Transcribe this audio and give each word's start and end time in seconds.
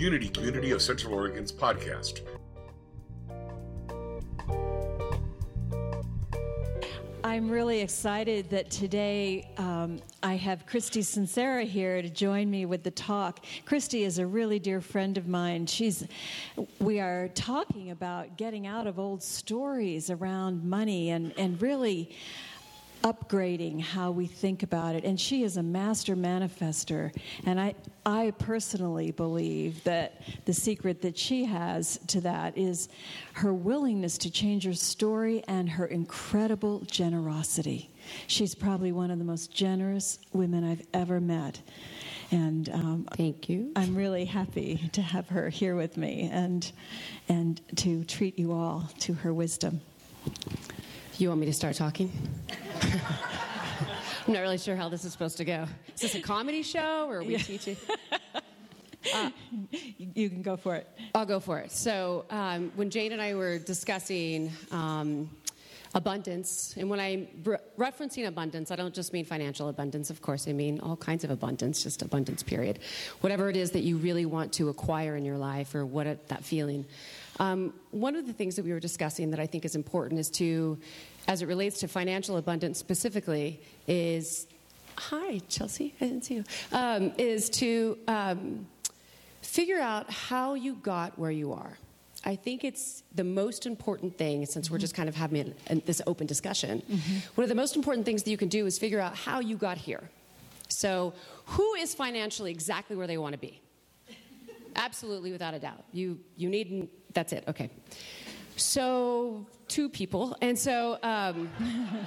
Unity 0.00 0.30
Community 0.30 0.70
of 0.70 0.80
Central 0.80 1.12
Oregon's 1.12 1.52
podcast. 1.52 2.20
I'm 7.22 7.50
really 7.50 7.82
excited 7.82 8.48
that 8.48 8.70
today 8.70 9.50
um, 9.58 10.00
I 10.22 10.36
have 10.36 10.64
Christy 10.64 11.02
Sincera 11.02 11.64
here 11.64 12.00
to 12.00 12.08
join 12.08 12.50
me 12.50 12.64
with 12.64 12.82
the 12.82 12.90
talk. 12.90 13.44
Christy 13.66 14.04
is 14.04 14.18
a 14.18 14.26
really 14.26 14.58
dear 14.58 14.80
friend 14.80 15.18
of 15.18 15.28
mine. 15.28 15.66
She's, 15.66 16.06
we 16.78 16.98
are 16.98 17.28
talking 17.28 17.90
about 17.90 18.38
getting 18.38 18.66
out 18.66 18.86
of 18.86 18.98
old 18.98 19.22
stories 19.22 20.08
around 20.08 20.64
money 20.64 21.10
and, 21.10 21.34
and 21.36 21.60
really 21.60 22.16
upgrading 23.02 23.80
how 23.80 24.10
we 24.10 24.26
think 24.26 24.62
about 24.62 24.94
it. 24.94 25.04
And 25.04 25.18
she 25.18 25.42
is 25.42 25.56
a 25.56 25.62
master 25.62 26.14
manifester. 26.14 27.14
And 27.46 27.60
I, 27.60 27.74
I 28.04 28.32
personally 28.38 29.10
believe 29.10 29.82
that 29.84 30.22
the 30.44 30.52
secret 30.52 31.02
that 31.02 31.16
she 31.16 31.44
has 31.44 31.98
to 32.08 32.20
that 32.22 32.56
is 32.56 32.88
her 33.34 33.54
willingness 33.54 34.18
to 34.18 34.30
change 34.30 34.64
her 34.64 34.74
story 34.74 35.42
and 35.48 35.68
her 35.68 35.86
incredible 35.86 36.80
generosity. 36.80 37.90
She's 38.26 38.54
probably 38.54 38.92
one 38.92 39.10
of 39.10 39.18
the 39.18 39.24
most 39.24 39.52
generous 39.52 40.18
women 40.32 40.64
I've 40.64 40.86
ever 40.92 41.20
met. 41.20 41.60
And 42.30 42.68
um, 42.70 43.08
thank 43.16 43.48
you. 43.48 43.72
I'm 43.76 43.94
really 43.94 44.24
happy 44.24 44.88
to 44.92 45.02
have 45.02 45.28
her 45.30 45.48
here 45.48 45.74
with 45.74 45.96
me 45.96 46.28
and, 46.32 46.70
and 47.28 47.60
to 47.76 48.04
treat 48.04 48.38
you 48.38 48.52
all 48.52 48.88
to 49.00 49.14
her 49.14 49.32
wisdom. 49.34 49.80
You 51.20 51.28
want 51.28 51.40
me 51.40 51.46
to 51.48 51.52
start 51.52 51.76
talking? 51.76 52.10
I'm 54.26 54.32
not 54.32 54.40
really 54.40 54.56
sure 54.56 54.74
how 54.74 54.88
this 54.88 55.04
is 55.04 55.12
supposed 55.12 55.36
to 55.36 55.44
go. 55.44 55.66
Is 55.94 56.00
this 56.00 56.14
a 56.14 56.22
comedy 56.22 56.62
show 56.62 57.08
or 57.10 57.18
are 57.18 57.22
we 57.22 57.34
yeah. 57.34 57.38
teaching? 57.38 57.76
Uh, 59.14 59.30
you 59.96 60.28
can 60.28 60.42
go 60.42 60.58
for 60.58 60.76
it. 60.76 60.86
I'll 61.14 61.24
go 61.24 61.40
for 61.40 61.58
it. 61.58 61.72
So, 61.72 62.26
um, 62.28 62.70
when 62.76 62.90
Jane 62.90 63.12
and 63.12 63.22
I 63.22 63.34
were 63.34 63.58
discussing 63.58 64.52
um, 64.70 65.30
abundance, 65.94 66.74
and 66.76 66.88
when 66.88 67.00
I'm 67.00 67.26
re- 67.44 67.58
referencing 67.76 68.26
abundance, 68.26 68.70
I 68.70 68.76
don't 68.76 68.94
just 68.94 69.12
mean 69.12 69.24
financial 69.24 69.68
abundance, 69.68 70.10
of 70.10 70.22
course, 70.22 70.46
I 70.46 70.52
mean 70.52 70.80
all 70.80 70.96
kinds 70.96 71.24
of 71.24 71.30
abundance, 71.30 71.82
just 71.82 72.02
abundance, 72.02 72.42
period. 72.42 72.78
Whatever 73.20 73.48
it 73.48 73.56
is 73.56 73.72
that 73.72 73.80
you 73.80 73.96
really 73.96 74.24
want 74.24 74.52
to 74.54 74.68
acquire 74.68 75.16
in 75.16 75.24
your 75.24 75.38
life 75.38 75.74
or 75.74 75.84
what 75.84 76.06
it, 76.06 76.28
that 76.28 76.44
feeling. 76.44 76.84
Um, 77.40 77.74
one 77.90 78.14
of 78.14 78.26
the 78.26 78.32
things 78.32 78.56
that 78.56 78.64
we 78.64 78.72
were 78.72 78.80
discussing 78.80 79.30
that 79.30 79.40
I 79.40 79.46
think 79.46 79.64
is 79.64 79.74
important 79.74 80.20
is 80.20 80.30
to, 80.32 80.78
as 81.26 81.42
it 81.42 81.46
relates 81.46 81.80
to 81.80 81.88
financial 81.88 82.36
abundance 82.36 82.78
specifically, 82.78 83.60
is 83.88 84.46
hi, 84.96 85.40
Chelsea, 85.48 85.94
I 86.00 86.04
didn't 86.04 86.24
see 86.24 86.34
you, 86.34 86.44
um, 86.72 87.12
is 87.18 87.50
to 87.50 87.98
um, 88.06 88.66
figure 89.40 89.80
out 89.80 90.10
how 90.10 90.54
you 90.54 90.74
got 90.74 91.18
where 91.18 91.30
you 91.30 91.52
are. 91.52 91.78
I 92.24 92.36
think 92.36 92.64
it's 92.64 93.02
the 93.14 93.24
most 93.24 93.66
important 93.66 94.18
thing, 94.18 94.44
since 94.46 94.66
mm-hmm. 94.66 94.74
we're 94.74 94.78
just 94.78 94.94
kind 94.94 95.08
of 95.08 95.16
having 95.16 95.54
this 95.86 96.02
open 96.06 96.26
discussion. 96.26 96.82
Mm-hmm. 96.82 97.16
One 97.34 97.42
of 97.42 97.48
the 97.48 97.54
most 97.54 97.76
important 97.76 98.04
things 98.04 98.22
that 98.22 98.30
you 98.30 98.36
can 98.36 98.48
do 98.48 98.66
is 98.66 98.78
figure 98.78 99.00
out 99.00 99.16
how 99.16 99.40
you 99.40 99.56
got 99.56 99.78
here. 99.78 100.10
So, 100.68 101.14
who 101.46 101.74
is 101.74 101.94
financially 101.94 102.50
exactly 102.50 102.96
where 102.96 103.06
they 103.06 103.18
want 103.18 103.32
to 103.32 103.38
be? 103.38 103.60
Absolutely, 104.76 105.32
without 105.32 105.54
a 105.54 105.58
doubt. 105.58 105.84
You, 105.92 106.20
you 106.36 106.48
need, 106.48 106.88
that's 107.12 107.32
it, 107.32 107.44
okay. 107.48 107.70
So, 108.56 109.46
two 109.66 109.88
people. 109.88 110.36
And 110.40 110.58
so, 110.58 110.98
um, 111.02 111.50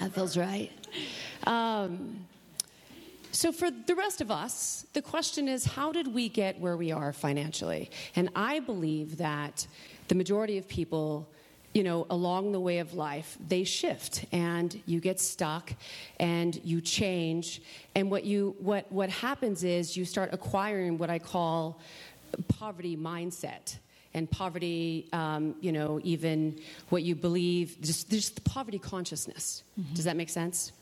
that 0.00 0.12
feels 0.12 0.36
right. 0.36 0.70
Um, 1.46 2.26
so, 3.36 3.52
for 3.52 3.70
the 3.70 3.94
rest 3.94 4.22
of 4.22 4.30
us, 4.30 4.86
the 4.94 5.02
question 5.02 5.46
is 5.46 5.66
how 5.66 5.92
did 5.92 6.08
we 6.14 6.30
get 6.30 6.58
where 6.58 6.74
we 6.74 6.90
are 6.90 7.12
financially? 7.12 7.90
And 8.14 8.30
I 8.34 8.60
believe 8.60 9.18
that 9.18 9.66
the 10.08 10.14
majority 10.14 10.56
of 10.56 10.66
people 10.66 11.28
you 11.74 11.84
know, 11.84 12.06
along 12.08 12.52
the 12.52 12.60
way 12.60 12.78
of 12.78 12.94
life, 12.94 13.36
they 13.46 13.62
shift 13.62 14.24
and 14.32 14.80
you 14.86 14.98
get 14.98 15.20
stuck 15.20 15.74
and 16.18 16.58
you 16.64 16.80
change. 16.80 17.60
And 17.94 18.10
what 18.10 18.24
you 18.24 18.56
what 18.58 18.90
what 18.90 19.10
happens 19.10 19.62
is 19.64 19.94
you 19.94 20.06
start 20.06 20.30
acquiring 20.32 20.96
what 20.96 21.10
I 21.10 21.18
call 21.18 21.78
poverty 22.48 22.96
mindset 22.96 23.76
and 24.14 24.30
poverty, 24.30 25.10
um, 25.12 25.54
you 25.60 25.70
know, 25.70 26.00
even 26.02 26.58
what 26.88 27.02
you 27.02 27.14
believe, 27.14 27.76
just, 27.82 28.08
just 28.08 28.36
the 28.36 28.40
poverty 28.40 28.78
consciousness. 28.78 29.62
Mm-hmm. 29.78 29.92
Does 29.92 30.06
that 30.06 30.16
make 30.16 30.30
sense? 30.30 30.72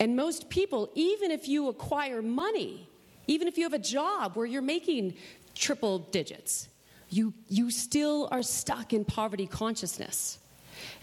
And 0.00 0.16
most 0.16 0.48
people, 0.48 0.90
even 0.94 1.30
if 1.30 1.48
you 1.48 1.68
acquire 1.68 2.22
money, 2.22 2.88
even 3.26 3.48
if 3.48 3.58
you 3.58 3.64
have 3.64 3.74
a 3.74 3.78
job 3.78 4.36
where 4.36 4.46
you're 4.46 4.62
making 4.62 5.14
triple 5.54 5.98
digits, 5.98 6.68
you, 7.10 7.34
you 7.48 7.70
still 7.70 8.28
are 8.30 8.42
stuck 8.42 8.92
in 8.92 9.04
poverty 9.04 9.46
consciousness. 9.46 10.38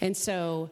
And 0.00 0.16
so 0.16 0.70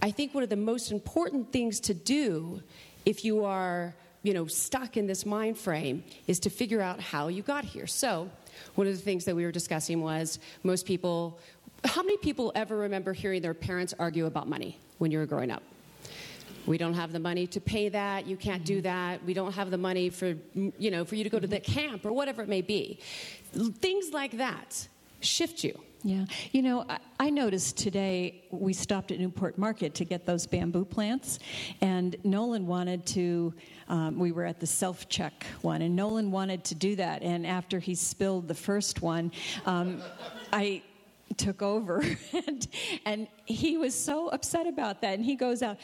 I 0.00 0.10
think 0.10 0.34
one 0.34 0.42
of 0.42 0.50
the 0.50 0.56
most 0.56 0.92
important 0.92 1.52
things 1.52 1.80
to 1.80 1.94
do 1.94 2.62
if 3.04 3.24
you 3.24 3.44
are 3.44 3.94
you 4.22 4.34
know 4.34 4.46
stuck 4.46 4.96
in 4.96 5.06
this 5.06 5.24
mind 5.24 5.56
frame 5.56 6.02
is 6.26 6.40
to 6.40 6.50
figure 6.50 6.80
out 6.80 7.00
how 7.00 7.28
you 7.28 7.40
got 7.40 7.64
here 7.64 7.86
so 7.86 8.28
one 8.74 8.86
of 8.86 8.92
the 8.92 9.00
things 9.00 9.24
that 9.24 9.34
we 9.34 9.44
were 9.44 9.52
discussing 9.52 10.02
was 10.02 10.40
most 10.64 10.84
people 10.86 11.38
how 11.84 12.02
many 12.02 12.16
people 12.16 12.50
ever 12.56 12.76
remember 12.76 13.12
hearing 13.12 13.40
their 13.40 13.54
parents 13.54 13.94
argue 13.98 14.26
about 14.26 14.48
money 14.48 14.76
when 14.98 15.12
you 15.12 15.18
were 15.18 15.26
growing 15.26 15.50
up 15.50 15.62
we 16.68 16.78
don't 16.78 16.94
have 16.94 17.12
the 17.12 17.18
money 17.18 17.46
to 17.46 17.60
pay 17.60 17.88
that 17.88 18.26
you 18.26 18.36
can't 18.36 18.64
do 18.64 18.80
that 18.80 19.24
we 19.24 19.34
don't 19.34 19.52
have 19.52 19.70
the 19.70 19.78
money 19.78 20.10
for 20.10 20.34
you 20.54 20.90
know 20.90 21.04
for 21.04 21.14
you 21.16 21.24
to 21.24 21.30
go 21.30 21.38
to 21.38 21.46
the 21.46 21.60
camp 21.60 22.04
or 22.04 22.12
whatever 22.12 22.42
it 22.42 22.48
may 22.48 22.62
be 22.62 22.98
things 23.80 24.12
like 24.12 24.36
that 24.36 24.88
shift 25.20 25.64
you 25.64 25.80
yeah. 26.04 26.26
You 26.52 26.62
know, 26.62 26.84
I, 26.88 26.98
I, 27.18 27.30
noticed 27.30 27.76
today 27.76 28.44
we 28.52 28.72
stopped 28.72 29.10
at 29.10 29.18
Newport 29.18 29.58
Market 29.58 29.94
to 29.96 30.04
get 30.04 30.26
those 30.26 30.46
bamboo 30.46 30.84
plants, 30.84 31.40
and 31.80 32.14
Nolan 32.22 32.68
wanted 32.68 33.04
to. 33.06 33.52
Um, 33.88 34.18
we 34.18 34.30
were 34.30 34.44
at 34.44 34.60
the 34.60 34.66
self 34.66 35.08
check 35.08 35.44
one, 35.62 35.82
and 35.82 35.96
Nolan 35.96 36.30
wanted 36.30 36.62
to 36.64 36.76
do 36.76 36.94
that. 36.96 37.22
And 37.22 37.44
after 37.44 37.80
he 37.80 37.96
spilled 37.96 38.46
the 38.46 38.54
first 38.54 39.02
one, 39.02 39.32
um, 39.66 40.00
I 40.52 40.82
took 41.36 41.62
over, 41.62 42.04
and, 42.46 42.68
and 43.04 43.28
he 43.46 43.76
was 43.76 43.94
so 43.94 44.28
upset 44.28 44.68
about 44.68 45.00
that. 45.00 45.14
And 45.14 45.24
he 45.24 45.34
goes 45.34 45.62
out, 45.62 45.78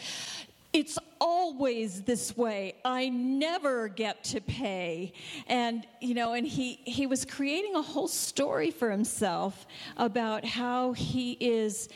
it's 0.75 0.99
always 1.21 2.03
this 2.03 2.37
way. 2.37 2.75
I 2.85 3.09
never 3.09 3.89
get 3.89 4.25
to 4.25 4.41
pay. 4.41 5.13
And 5.47 5.87
you 6.01 6.15
know 6.15 6.35
and 6.35 6.47
he 6.47 6.81
he 6.85 7.07
was 7.07 7.25
creating 7.25 7.77
a 7.77 7.83
whole 7.83 8.09
story 8.09 8.71
for 8.71 8.91
himself 8.91 9.67
about 9.97 10.45
how 10.45 10.93
he 10.93 11.39
is 11.41 11.89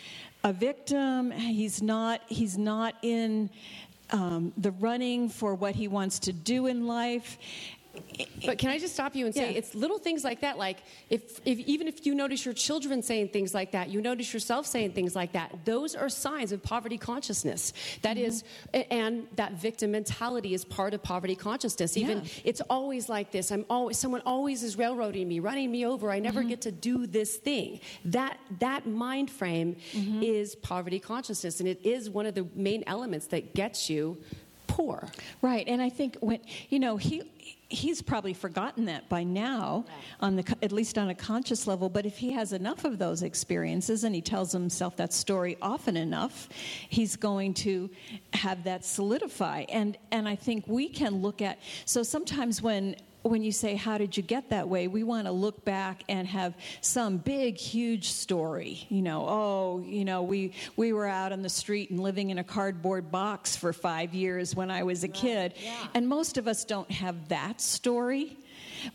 a 0.44 0.52
victim. 0.52 1.32
He's 1.32 1.82
not 1.82 2.22
he's 2.28 2.56
not 2.56 2.94
in 3.02 3.50
um, 4.10 4.52
the 4.56 4.70
running 4.70 5.28
for 5.28 5.54
what 5.54 5.74
he 5.74 5.88
wants 5.88 6.18
to 6.20 6.32
do 6.32 6.66
in 6.66 6.86
life 6.86 7.36
but 8.44 8.58
can 8.58 8.70
I 8.70 8.78
just 8.78 8.94
stop 8.94 9.14
you 9.14 9.26
and 9.26 9.34
say 9.34 9.52
yeah. 9.52 9.58
it's 9.58 9.74
little 9.74 9.98
things 9.98 10.24
like 10.24 10.40
that. 10.40 10.58
Like 10.58 10.78
if, 11.10 11.40
if 11.44 11.58
even 11.60 11.88
if 11.88 12.06
you 12.06 12.14
notice 12.14 12.44
your 12.44 12.54
children 12.54 13.02
saying 13.02 13.28
things 13.28 13.54
like 13.54 13.72
that, 13.72 13.88
you 13.88 14.00
notice 14.00 14.32
yourself 14.32 14.66
saying 14.66 14.92
things 14.92 15.14
like 15.14 15.32
that. 15.32 15.64
Those 15.64 15.94
are 15.94 16.08
signs 16.08 16.52
of 16.52 16.62
poverty 16.62 16.98
consciousness. 16.98 17.72
That 18.02 18.16
mm-hmm. 18.16 18.26
is, 18.26 18.44
and 18.72 19.26
that 19.36 19.52
victim 19.52 19.92
mentality 19.92 20.54
is 20.54 20.64
part 20.64 20.94
of 20.94 21.02
poverty 21.02 21.34
consciousness. 21.34 21.96
Even 21.96 22.18
yeah. 22.18 22.30
it's 22.44 22.60
always 22.62 23.08
like 23.08 23.30
this. 23.30 23.50
I'm 23.50 23.64
always 23.70 23.98
someone 23.98 24.22
always 24.26 24.62
is 24.62 24.76
railroading 24.76 25.28
me, 25.28 25.40
running 25.40 25.70
me 25.70 25.86
over. 25.86 26.10
I 26.10 26.18
never 26.18 26.40
mm-hmm. 26.40 26.50
get 26.50 26.62
to 26.62 26.72
do 26.72 27.06
this 27.06 27.36
thing. 27.36 27.80
That 28.04 28.38
that 28.60 28.86
mind 28.86 29.30
frame 29.30 29.76
mm-hmm. 29.92 30.22
is 30.22 30.54
poverty 30.54 31.00
consciousness, 31.00 31.60
and 31.60 31.68
it 31.68 31.80
is 31.84 32.10
one 32.10 32.26
of 32.26 32.34
the 32.34 32.46
main 32.54 32.84
elements 32.86 33.26
that 33.28 33.54
gets 33.54 33.90
you 33.90 34.18
poor. 34.66 35.08
Right, 35.42 35.66
and 35.66 35.82
I 35.82 35.88
think 35.88 36.16
when 36.20 36.40
you 36.68 36.78
know 36.78 36.96
he 36.96 37.22
he's 37.70 38.00
probably 38.00 38.32
forgotten 38.32 38.86
that 38.86 39.08
by 39.08 39.22
now 39.22 39.84
on 40.20 40.36
the 40.36 40.56
at 40.62 40.72
least 40.72 40.96
on 40.96 41.10
a 41.10 41.14
conscious 41.14 41.66
level 41.66 41.88
but 41.88 42.06
if 42.06 42.16
he 42.16 42.32
has 42.32 42.52
enough 42.52 42.84
of 42.84 42.98
those 42.98 43.22
experiences 43.22 44.04
and 44.04 44.14
he 44.14 44.22
tells 44.22 44.52
himself 44.52 44.96
that 44.96 45.12
story 45.12 45.56
often 45.60 45.96
enough 45.96 46.48
he's 46.88 47.14
going 47.16 47.52
to 47.52 47.90
have 48.34 48.64
that 48.64 48.84
solidify. 48.84 49.64
And 49.68 49.96
and 50.10 50.28
I 50.28 50.36
think 50.36 50.66
we 50.66 50.88
can 50.88 51.16
look 51.22 51.42
at 51.42 51.58
so 51.84 52.02
sometimes 52.02 52.62
when 52.62 52.96
when 53.22 53.42
you 53.42 53.52
say, 53.52 53.74
How 53.74 53.98
did 53.98 54.16
you 54.16 54.22
get 54.22 54.50
that 54.50 54.68
way? 54.68 54.88
we 54.88 55.02
want 55.02 55.26
to 55.26 55.32
look 55.32 55.64
back 55.64 56.02
and 56.08 56.26
have 56.26 56.54
some 56.80 57.18
big, 57.18 57.56
huge 57.56 58.10
story. 58.10 58.86
You 58.88 59.02
know, 59.02 59.26
oh, 59.28 59.84
you 59.86 60.04
know, 60.04 60.22
we, 60.22 60.52
we 60.76 60.92
were 60.92 61.06
out 61.06 61.32
on 61.32 61.42
the 61.42 61.48
street 61.48 61.90
and 61.90 62.00
living 62.00 62.30
in 62.30 62.38
a 62.38 62.44
cardboard 62.44 63.10
box 63.10 63.56
for 63.56 63.72
five 63.72 64.14
years 64.14 64.54
when 64.54 64.70
I 64.70 64.82
was 64.82 65.04
a 65.04 65.08
kid. 65.08 65.54
Yeah. 65.62 65.74
And 65.94 66.08
most 66.08 66.38
of 66.38 66.48
us 66.48 66.64
don't 66.64 66.90
have 66.90 67.28
that 67.28 67.60
story. 67.60 68.36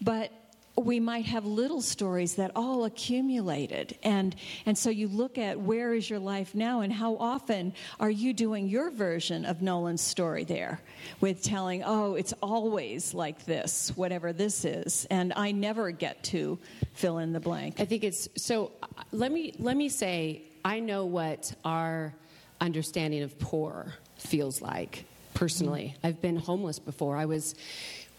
But 0.01 0.31
we 0.75 0.99
might 0.99 1.25
have 1.25 1.45
little 1.45 1.81
stories 1.81 2.35
that 2.35 2.51
all 2.55 2.85
accumulated. 2.85 3.97
And 4.03 4.35
and 4.65 4.77
so 4.77 4.89
you 4.89 5.07
look 5.07 5.37
at 5.37 5.59
where 5.59 5.93
is 5.93 6.09
your 6.09 6.19
life 6.19 6.55
now 6.55 6.81
and 6.81 6.91
how 6.91 7.15
often 7.17 7.73
are 7.99 8.09
you 8.09 8.33
doing 8.33 8.67
your 8.67 8.89
version 8.89 9.45
of 9.45 9.61
Nolan's 9.61 10.01
story 10.01 10.43
there 10.43 10.81
with 11.21 11.43
telling 11.43 11.83
oh 11.83 12.15
it's 12.15 12.33
always 12.41 13.13
like 13.13 13.45
this 13.45 13.91
whatever 13.95 14.33
this 14.33 14.65
is 14.65 15.05
and 15.09 15.33
I 15.35 15.51
never 15.51 15.91
get 15.91 16.23
to 16.25 16.57
fill 16.93 17.19
in 17.19 17.33
the 17.33 17.39
blank. 17.39 17.79
I 17.79 17.85
think 17.85 18.03
it's 18.03 18.27
so 18.35 18.71
uh, 18.81 18.87
let 19.11 19.31
me 19.31 19.53
let 19.59 19.77
me 19.77 19.89
say 19.89 20.41
I 20.65 20.79
know 20.79 21.05
what 21.05 21.53
our 21.63 22.13
understanding 22.59 23.23
of 23.23 23.37
poor 23.37 23.93
feels 24.17 24.61
like 24.61 25.05
personally. 25.33 25.93
Mm-hmm. 25.97 26.07
I've 26.07 26.21
been 26.21 26.37
homeless 26.37 26.79
before. 26.79 27.17
I 27.17 27.25
was 27.25 27.55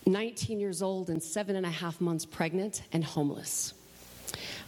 19 0.06 0.60
years 0.60 0.82
old 0.82 1.10
and 1.10 1.22
seven 1.22 1.56
and 1.56 1.64
a 1.64 1.70
half 1.70 2.00
months 2.00 2.24
pregnant 2.24 2.82
and 2.92 3.04
homeless. 3.04 3.74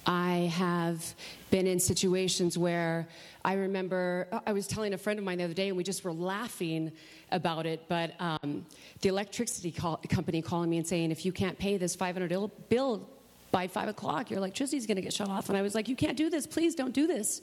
I 0.06 0.52
have 0.54 1.14
been 1.50 1.66
in 1.66 1.80
situations 1.80 2.56
where 2.56 3.08
I 3.44 3.54
remember, 3.54 4.28
I 4.46 4.52
was 4.52 4.66
telling 4.66 4.94
a 4.94 4.98
friend 4.98 5.18
of 5.18 5.24
mine 5.24 5.38
the 5.38 5.44
other 5.44 5.54
day, 5.54 5.68
and 5.68 5.76
we 5.76 5.82
just 5.82 6.04
were 6.04 6.12
laughing 6.12 6.92
about 7.32 7.66
it, 7.66 7.82
but 7.88 8.12
um, 8.20 8.64
the 9.00 9.08
electricity 9.08 9.72
call, 9.72 9.96
company 10.08 10.42
calling 10.42 10.70
me 10.70 10.78
and 10.78 10.86
saying, 10.86 11.10
if 11.10 11.24
you 11.24 11.32
can't 11.32 11.58
pay 11.58 11.76
this 11.76 11.94
500 11.94 12.28
bill 12.68 13.08
by 13.50 13.66
five 13.66 13.88
o'clock, 13.88 14.30
your 14.30 14.38
electricity's 14.38 14.86
going 14.86 14.96
to 14.96 15.02
get 15.02 15.12
shut 15.12 15.28
off. 15.28 15.48
And 15.48 15.56
I 15.56 15.62
was 15.62 15.74
like, 15.74 15.88
you 15.88 15.96
can't 15.96 16.16
do 16.16 16.28
this. 16.28 16.46
Please 16.46 16.74
don't 16.74 16.92
do 16.92 17.06
this. 17.06 17.40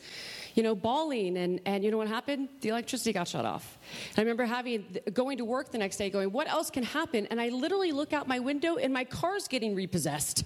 You 0.55 0.63
know, 0.63 0.75
bawling. 0.75 1.37
And, 1.37 1.59
and 1.65 1.83
you 1.83 1.91
know 1.91 1.97
what 1.97 2.07
happened? 2.07 2.49
The 2.61 2.69
electricity 2.69 3.13
got 3.13 3.27
shut 3.27 3.45
off. 3.45 3.77
And 4.11 4.19
I 4.19 4.21
remember 4.21 4.45
having, 4.45 4.85
going 5.13 5.37
to 5.37 5.45
work 5.45 5.71
the 5.71 5.77
next 5.77 5.97
day 5.97 6.09
going, 6.09 6.31
what 6.31 6.47
else 6.47 6.69
can 6.69 6.83
happen? 6.83 7.25
And 7.27 7.39
I 7.39 7.49
literally 7.49 7.91
look 7.91 8.13
out 8.13 8.27
my 8.27 8.39
window 8.39 8.75
and 8.75 8.93
my 8.93 9.03
car's 9.03 9.47
getting 9.47 9.75
repossessed. 9.75 10.43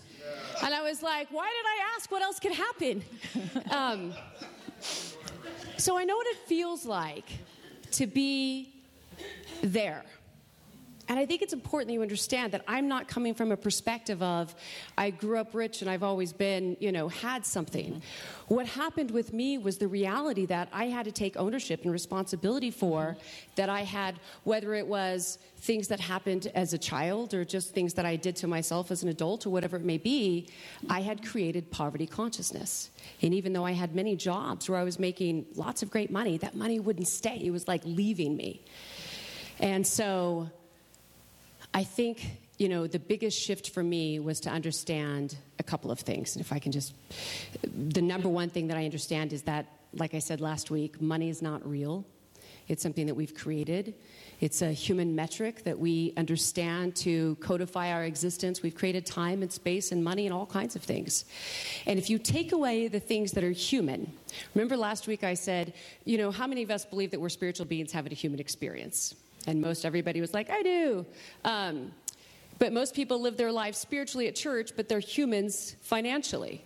And 0.63 0.73
I 0.73 0.81
was 0.81 1.03
like, 1.03 1.27
why 1.31 1.45
did 1.47 1.65
I 1.65 1.95
ask 1.95 2.11
what 2.11 2.21
else 2.21 2.39
could 2.39 2.53
happen? 2.53 3.03
um, 3.71 4.13
so 5.77 5.97
I 5.97 6.03
know 6.03 6.15
what 6.15 6.27
it 6.27 6.37
feels 6.47 6.85
like 6.85 7.25
to 7.91 8.07
be 8.07 8.73
there 9.61 10.03
and 11.09 11.17
I 11.17 11.25
think 11.25 11.41
it's 11.41 11.53
important 11.53 11.87
that 11.87 11.93
you 11.93 12.01
understand 12.01 12.51
that 12.51 12.63
I'm 12.67 12.87
not 12.87 13.07
coming 13.07 13.33
from 13.33 13.51
a 13.51 13.57
perspective 13.57 14.21
of 14.21 14.53
I 14.97 15.09
grew 15.09 15.37
up 15.37 15.53
rich 15.53 15.81
and 15.81 15.89
I've 15.89 16.03
always 16.03 16.33
been, 16.33 16.75
you 16.79 16.91
know, 16.91 17.07
had 17.07 17.45
something. 17.45 17.93
Mm-hmm. 17.93 18.53
What 18.53 18.65
happened 18.65 19.11
with 19.11 19.31
me 19.33 19.57
was 19.57 19.77
the 19.77 19.87
reality 19.87 20.45
that 20.47 20.67
I 20.73 20.85
had 20.85 21.05
to 21.05 21.11
take 21.11 21.37
ownership 21.37 21.83
and 21.83 21.91
responsibility 21.91 22.71
for 22.71 23.15
that 23.55 23.69
I 23.69 23.81
had, 23.81 24.19
whether 24.43 24.73
it 24.73 24.85
was 24.85 25.37
things 25.59 25.87
that 25.87 25.99
happened 25.99 26.51
as 26.53 26.73
a 26.73 26.77
child 26.77 27.33
or 27.33 27.45
just 27.45 27.73
things 27.73 27.93
that 27.95 28.05
I 28.05 28.15
did 28.15 28.35
to 28.37 28.47
myself 28.47 28.91
as 28.91 29.01
an 29.03 29.09
adult 29.09 29.45
or 29.45 29.49
whatever 29.49 29.77
it 29.77 29.83
may 29.83 29.97
be, 29.97 30.47
I 30.89 31.01
had 31.01 31.25
created 31.25 31.71
poverty 31.71 32.05
consciousness. 32.05 32.89
And 33.21 33.33
even 33.33 33.53
though 33.53 33.65
I 33.65 33.71
had 33.71 33.95
many 33.95 34.15
jobs 34.15 34.69
where 34.69 34.77
I 34.77 34.83
was 34.83 34.99
making 34.99 35.45
lots 35.55 35.81
of 35.83 35.89
great 35.89 36.11
money, 36.11 36.37
that 36.39 36.55
money 36.55 36.79
wouldn't 36.79 37.07
stay. 37.07 37.41
It 37.43 37.51
was 37.51 37.67
like 37.67 37.81
leaving 37.85 38.35
me. 38.35 38.61
And 39.59 39.85
so 39.85 40.49
I 41.73 41.83
think, 41.83 42.25
you 42.57 42.69
know, 42.69 42.87
the 42.87 42.99
biggest 42.99 43.39
shift 43.39 43.69
for 43.69 43.83
me 43.83 44.19
was 44.19 44.39
to 44.41 44.49
understand 44.49 45.37
a 45.59 45.63
couple 45.63 45.91
of 45.91 45.99
things. 45.99 46.35
And 46.35 46.43
if 46.43 46.51
I 46.51 46.59
can 46.59 46.71
just, 46.71 46.93
the 47.61 48.01
number 48.01 48.29
one 48.29 48.49
thing 48.49 48.67
that 48.67 48.77
I 48.77 48.85
understand 48.85 49.33
is 49.33 49.43
that, 49.43 49.67
like 49.93 50.13
I 50.13 50.19
said 50.19 50.41
last 50.41 50.71
week, 50.71 51.01
money 51.01 51.29
is 51.29 51.41
not 51.41 51.67
real. 51.67 52.05
It's 52.67 52.83
something 52.83 53.05
that 53.05 53.15
we've 53.15 53.33
created. 53.33 53.93
It's 54.41 54.61
a 54.61 54.71
human 54.71 55.15
metric 55.15 55.63
that 55.63 55.79
we 55.79 56.13
understand 56.17 56.95
to 56.97 57.35
codify 57.35 57.91
our 57.91 58.03
existence. 58.03 58.61
We've 58.61 58.75
created 58.75 59.05
time 59.05 59.41
and 59.41 59.51
space 59.51 59.91
and 59.91 60.03
money 60.03 60.25
and 60.25 60.33
all 60.33 60.45
kinds 60.45 60.75
of 60.75 60.83
things. 60.83 61.25
And 61.85 61.97
if 61.97 62.09
you 62.09 62.19
take 62.19 62.51
away 62.51 62.87
the 62.87 62.99
things 62.99 63.31
that 63.31 63.43
are 63.43 63.51
human, 63.51 64.11
remember 64.53 64.75
last 64.77 65.07
week 65.07 65.23
I 65.23 65.33
said, 65.33 65.73
you 66.03 66.17
know, 66.17 66.29
how 66.29 66.45
many 66.45 66.61
of 66.61 66.69
us 66.69 66.85
believe 66.85 67.11
that 67.11 67.21
we're 67.21 67.29
spiritual 67.29 67.65
beings 67.65 67.91
having 67.91 68.11
a 68.11 68.15
human 68.15 68.39
experience? 68.39 69.15
And 69.47 69.61
most 69.61 69.85
everybody 69.85 70.21
was 70.21 70.33
like, 70.33 70.49
I 70.49 70.61
do. 70.61 71.05
Um, 71.43 71.93
but 72.59 72.73
most 72.73 72.93
people 72.93 73.21
live 73.21 73.37
their 73.37 73.51
lives 73.51 73.77
spiritually 73.77 74.27
at 74.27 74.35
church, 74.35 74.73
but 74.75 74.89
they're 74.89 74.99
humans 74.99 75.75
financially. 75.81 76.63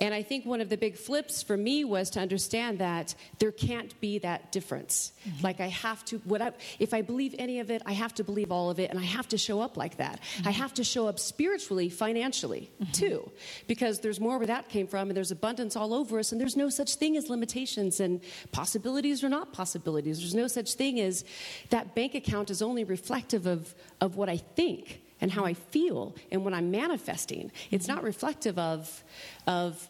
And 0.00 0.14
I 0.14 0.22
think 0.22 0.46
one 0.46 0.60
of 0.60 0.68
the 0.68 0.76
big 0.76 0.96
flips 0.96 1.42
for 1.42 1.56
me 1.56 1.84
was 1.84 2.10
to 2.10 2.20
understand 2.20 2.78
that 2.78 3.14
there 3.38 3.52
can't 3.52 3.98
be 4.00 4.18
that 4.18 4.52
difference. 4.52 5.12
Mm-hmm. 5.26 5.44
Like 5.44 5.60
I 5.60 5.68
have 5.68 6.04
to, 6.06 6.18
what 6.18 6.42
I, 6.42 6.52
if 6.78 6.94
I 6.94 7.02
believe 7.02 7.34
any 7.38 7.60
of 7.60 7.70
it, 7.70 7.82
I 7.86 7.92
have 7.92 8.14
to 8.14 8.24
believe 8.24 8.52
all 8.52 8.70
of 8.70 8.78
it, 8.78 8.90
and 8.90 8.98
I 8.98 9.04
have 9.04 9.28
to 9.28 9.38
show 9.38 9.60
up 9.60 9.76
like 9.76 9.96
that. 9.96 10.20
Mm-hmm. 10.20 10.48
I 10.48 10.50
have 10.52 10.74
to 10.74 10.84
show 10.84 11.08
up 11.08 11.18
spiritually, 11.18 11.88
financially 11.88 12.70
mm-hmm. 12.80 12.92
too, 12.92 13.30
because 13.66 14.00
there's 14.00 14.20
more 14.20 14.38
where 14.38 14.46
that 14.46 14.68
came 14.68 14.86
from, 14.86 15.08
and 15.08 15.16
there's 15.16 15.30
abundance 15.30 15.76
all 15.76 15.92
over 15.94 16.18
us, 16.18 16.32
and 16.32 16.40
there's 16.40 16.56
no 16.56 16.68
such 16.68 16.94
thing 16.94 17.16
as 17.16 17.28
limitations 17.28 18.00
and 18.00 18.20
possibilities 18.52 19.24
or 19.24 19.28
not 19.28 19.52
possibilities. 19.52 20.18
There's 20.18 20.34
no 20.34 20.48
such 20.48 20.74
thing 20.74 21.00
as 21.00 21.24
that 21.70 21.94
bank 21.94 22.14
account 22.14 22.50
is 22.50 22.62
only 22.62 22.84
reflective 22.84 23.46
of, 23.46 23.74
of 24.00 24.16
what 24.16 24.28
I 24.28 24.36
think 24.36 25.02
and 25.20 25.30
how 25.30 25.44
I 25.44 25.54
feel 25.54 26.14
and 26.30 26.44
what 26.44 26.54
I'm 26.54 26.70
manifesting. 26.70 27.50
It's 27.70 27.88
not 27.88 28.02
reflective 28.02 28.58
of, 28.58 29.04
of 29.46 29.88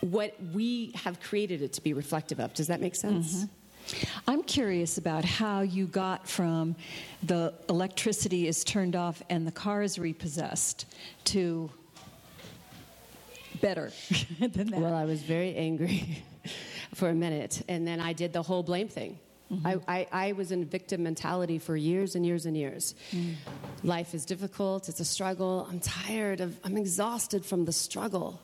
what 0.00 0.34
we 0.52 0.92
have 0.94 1.20
created 1.20 1.62
it 1.62 1.72
to 1.74 1.82
be 1.82 1.92
reflective 1.92 2.40
of. 2.40 2.54
Does 2.54 2.66
that 2.68 2.80
make 2.80 2.94
sense? 2.94 3.44
Mm-hmm. 3.44 3.52
I'm 4.26 4.42
curious 4.42 4.98
about 4.98 5.24
how 5.24 5.60
you 5.60 5.86
got 5.86 6.28
from 6.28 6.74
the 7.22 7.54
electricity 7.68 8.48
is 8.48 8.64
turned 8.64 8.96
off 8.96 9.22
and 9.30 9.46
the 9.46 9.52
car 9.52 9.82
is 9.82 9.98
repossessed 9.98 10.86
to 11.24 11.70
better 13.60 13.92
than 14.40 14.70
that. 14.70 14.80
Well, 14.80 14.94
I 14.94 15.04
was 15.04 15.22
very 15.22 15.54
angry 15.54 16.24
for 16.94 17.08
a 17.08 17.14
minute, 17.14 17.62
and 17.68 17.86
then 17.86 18.00
I 18.00 18.12
did 18.12 18.32
the 18.32 18.42
whole 18.42 18.62
blame 18.62 18.88
thing. 18.88 19.18
Mm-hmm. 19.52 19.66
I, 19.66 19.80
I, 19.86 20.06
I, 20.10 20.32
was 20.32 20.50
in 20.50 20.64
victim 20.64 21.04
mentality 21.04 21.58
for 21.58 21.76
years 21.76 22.16
and 22.16 22.26
years 22.26 22.46
and 22.46 22.56
years. 22.56 22.96
Mm. 23.12 23.34
Life 23.84 24.12
is 24.12 24.24
difficult, 24.24 24.88
it's 24.88 24.98
a 24.98 25.04
struggle. 25.04 25.68
I'm 25.70 25.78
tired 25.78 26.40
of, 26.40 26.58
I'm 26.64 26.76
exhausted 26.76 27.44
from 27.44 27.64
the 27.64 27.72
struggle, 27.72 28.40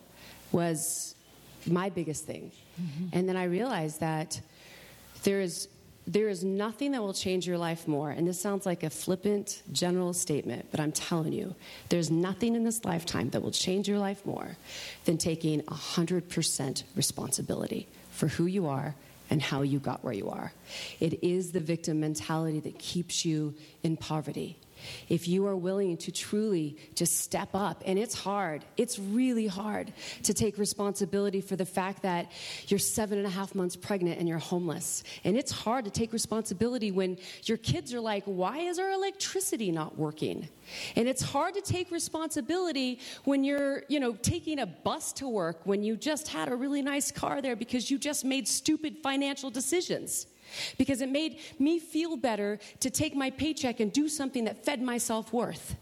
was 0.53 1.17
my 1.67 1.89
biggest 1.89 2.25
thing. 2.25 2.53
Mm-hmm. 2.81 3.19
And 3.19 3.29
then 3.29 3.37
I 3.37 3.45
realized 3.45 3.99
that 3.99 4.41
there 5.25 5.41
is, 5.41 5.69
there 6.07 6.29
is 6.29 6.45
nothing 6.45 6.93
that 6.93 7.03
will 7.03 7.15
change 7.15 7.49
your 7.49 7.59
life 7.59 7.89
more. 7.89 8.11
And 8.11 8.27
this 8.27 8.41
sounds 8.41 8.65
like 8.65 8.85
a 8.85 8.91
flippant 8.91 9.63
general 9.73 10.13
statement, 10.13 10.67
but 10.71 10.79
I'm 10.79 10.93
telling 10.93 11.33
you, 11.33 11.57
there's 11.89 12.13
nothing 12.13 12.55
in 12.55 12.63
this 12.63 12.85
lifetime 12.85 13.31
that 13.31 13.43
will 13.43 13.51
change 13.51 13.89
your 13.89 13.99
life 13.99 14.25
more 14.25 14.57
than 15.05 15.19
taking 15.19 15.63
100% 15.63 16.83
responsibility 16.95 17.89
for 18.13 18.29
who 18.29 18.47
you 18.47 18.69
are 18.69 18.95
and 19.33 19.41
how 19.41 19.63
you 19.63 19.79
got 19.79 20.05
where 20.05 20.13
you 20.13 20.29
are. 20.29 20.53
It 21.01 21.25
is 21.25 21.53
the 21.53 21.61
victim 21.61 22.01
mentality 22.01 22.61
that 22.61 22.79
keeps 22.79 23.25
you 23.25 23.55
in 23.83 23.97
poverty. 23.97 24.59
If 25.09 25.29
you 25.29 25.47
are 25.47 25.57
willing 25.57 25.97
to 25.99 26.13
truly 26.13 26.77
just 26.95 27.21
step 27.21 27.51
up, 27.55 27.83
and 27.87 27.99
it's 27.99 28.15
hard, 28.15 28.65
it's 28.77 28.99
really 28.99 29.47
hard 29.47 29.93
to 30.25 30.35
take 30.35 30.59
responsibility 30.59 31.41
for 31.41 31.57
the 31.57 31.67
fact 31.67 32.03
that 32.03 32.31
you're 32.69 32.79
seven 32.79 33.19
and 33.19 33.27
a 33.27 33.31
half 33.31 33.55
months 33.55 33.77
pregnant 33.77 34.19
and 34.19 34.29
you're 34.29 34.39
homeless. 34.39 35.05
And 35.25 35.37
it's 35.37 35.53
hard 35.53 35.85
to 35.85 35.91
take 35.91 36.13
responsibility 36.13 36.91
when 36.91 37.19
your 37.45 37.59
kids 37.59 37.95
are 37.95 38.01
like, 38.01 38.25
why 38.25 38.59
is 38.59 38.79
our 38.79 38.91
electricity 38.91 39.71
not 39.73 39.99
working? 39.99 40.49
And 40.97 41.09
it's 41.09 41.23
hard 41.23 41.55
to 41.55 41.61
take 41.61 41.91
responsibility 41.91 43.01
when 43.25 43.45
you're, 43.45 43.83
you 43.89 44.01
know, 44.01 44.13
taking 44.15 44.59
a 44.59 44.67
bus 44.67 45.13
to 45.15 45.29
work 45.29 45.61
when 45.65 45.83
you 45.83 45.97
just 45.97 46.29
had 46.29 46.49
a 46.49 46.55
really 46.55 46.83
nice 46.83 47.11
car 47.11 47.43
there 47.43 47.57
because 47.57 47.91
you 47.91 47.99
just 47.99 48.25
made 48.25 48.49
stupid 48.49 48.99
financial 49.03 49.51
decisions 49.51 50.27
because 50.79 51.01
it 51.01 51.09
made 51.09 51.39
me 51.59 51.79
feel 51.79 52.17
better 52.17 52.59
to 52.81 52.91
take 52.91 53.15
my 53.15 53.31
paycheck 53.31 53.81
and 53.81 53.93
do 53.93 54.09
something 54.09 54.45
that 54.45 54.65
fed 54.65 54.83
my 54.83 54.99
self 54.99 55.33
worth 55.33 55.77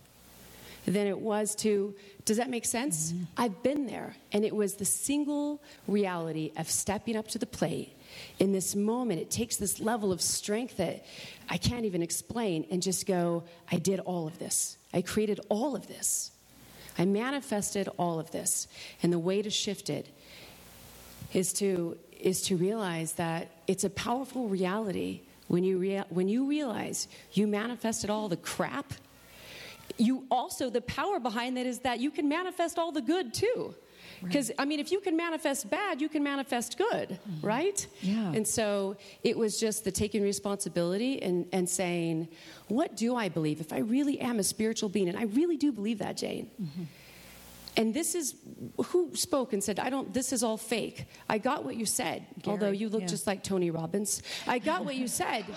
than 0.87 1.07
it 1.07 1.19
was 1.19 1.55
to. 1.57 1.95
Does 2.25 2.37
that 2.37 2.51
make 2.51 2.65
sense? 2.65 3.13
Mm-hmm. 3.13 3.25
I've 3.37 3.63
been 3.63 3.87
there, 3.87 4.15
and 4.33 4.45
it 4.45 4.55
was 4.55 4.75
the 4.75 4.85
single 4.85 5.63
reality 5.87 6.53
of 6.57 6.71
stepping 6.71 7.17
up 7.17 7.29
to 7.29 7.39
the 7.39 7.47
plate. 7.47 7.97
In 8.39 8.53
this 8.53 8.75
moment, 8.75 9.21
it 9.21 9.31
takes 9.31 9.57
this 9.57 9.81
level 9.81 10.13
of 10.13 10.21
strength 10.21 10.77
that 10.79 11.05
I 11.49 11.57
can't 11.57 11.85
even 11.85 12.03
explain, 12.03 12.67
and 12.71 12.83
just 12.83 13.07
go, 13.07 13.45
I 13.71 13.77
did 13.77 14.01
all 14.01 14.27
of 14.27 14.39
this. 14.39 14.77
I 14.93 15.03
created 15.03 15.41
all 15.49 15.77
of 15.77 15.87
this. 15.87 16.33
I 16.99 17.05
manifested 17.05 17.89
all 17.97 18.19
of 18.19 18.31
this. 18.31 18.67
And 19.03 19.13
the 19.13 19.19
way 19.19 19.43
to 19.43 19.51
shift 19.51 19.89
it 19.91 20.09
is 21.33 21.53
to 21.55 21.97
is 22.23 22.43
to 22.43 22.57
realize 22.57 23.13
that 23.15 23.51
it's 23.67 23.85
a 23.85 23.91
powerful 23.91 24.49
reality 24.49 25.21
when 25.49 25.65
you, 25.65 25.79
rea- 25.79 26.05
when 26.11 26.29
you 26.29 26.47
realize 26.47 27.09
you 27.33 27.47
manifested 27.47 28.11
all 28.11 28.29
the 28.29 28.37
crap. 28.37 28.93
You 29.99 30.25
also, 30.31 30.71
the 30.71 30.81
power 30.81 31.19
behind 31.19 31.57
that 31.57 31.67
is 31.67 31.81
that 31.81 32.01
you 32.01 32.11
can 32.11 32.29
manifest 32.29 32.79
all 32.79 32.93
the 32.93 33.03
good 33.03 33.35
too. 33.35 33.75
Because, 34.23 34.51
right. 34.51 34.61
I 34.61 34.65
mean, 34.67 34.81
if 34.81 34.93
you 34.93 35.01
can 35.01 35.17
manifest 35.17 35.71
bad, 35.71 36.01
you 36.01 36.09
can 36.09 36.23
manifest 36.23 36.77
good, 36.77 37.09
mm-hmm. 37.09 37.47
right? 37.47 37.87
Yeah. 38.03 38.33
And 38.33 38.47
so 38.47 38.97
it 39.25 39.37
was 39.37 39.59
just 39.59 39.85
the 39.85 39.91
taking 39.91 40.23
responsibility 40.23 41.23
and, 41.23 41.47
and 41.53 41.69
saying, 41.69 42.29
what 42.69 42.97
do 42.97 43.17
I 43.17 43.31
believe? 43.31 43.61
If 43.61 43.73
I 43.73 43.79
really 43.79 44.21
am 44.21 44.39
a 44.39 44.43
spiritual 44.43 44.89
being, 44.91 45.09
and 45.09 45.19
I 45.19 45.25
really 45.25 45.57
do 45.57 45.73
believe 45.73 45.99
that, 46.01 46.19
Jane, 46.19 46.51
mm-hmm. 46.61 46.83
And 47.77 47.95
this 47.95 48.15
is 48.15 48.35
who 48.87 49.15
spoke 49.15 49.53
and 49.53 49.63
said, 49.63 49.79
I 49.79 49.91
don't, 49.91 50.13
this 50.13 50.33
is 50.33 50.43
all 50.43 50.57
fake. 50.57 51.07
I 51.29 51.39
got 51.39 51.65
what 51.65 51.77
you 51.77 51.87
said, 51.87 52.27
Gary, 52.43 52.53
although 52.53 52.71
you 52.71 52.89
look 52.89 53.03
yeah. 53.03 53.07
just 53.07 53.27
like 53.27 53.43
Tony 53.43 53.71
Robbins. 53.71 54.23
I 54.47 54.59
got 54.59 54.85
what 54.85 54.97
you 54.97 55.09
said. 55.09 55.45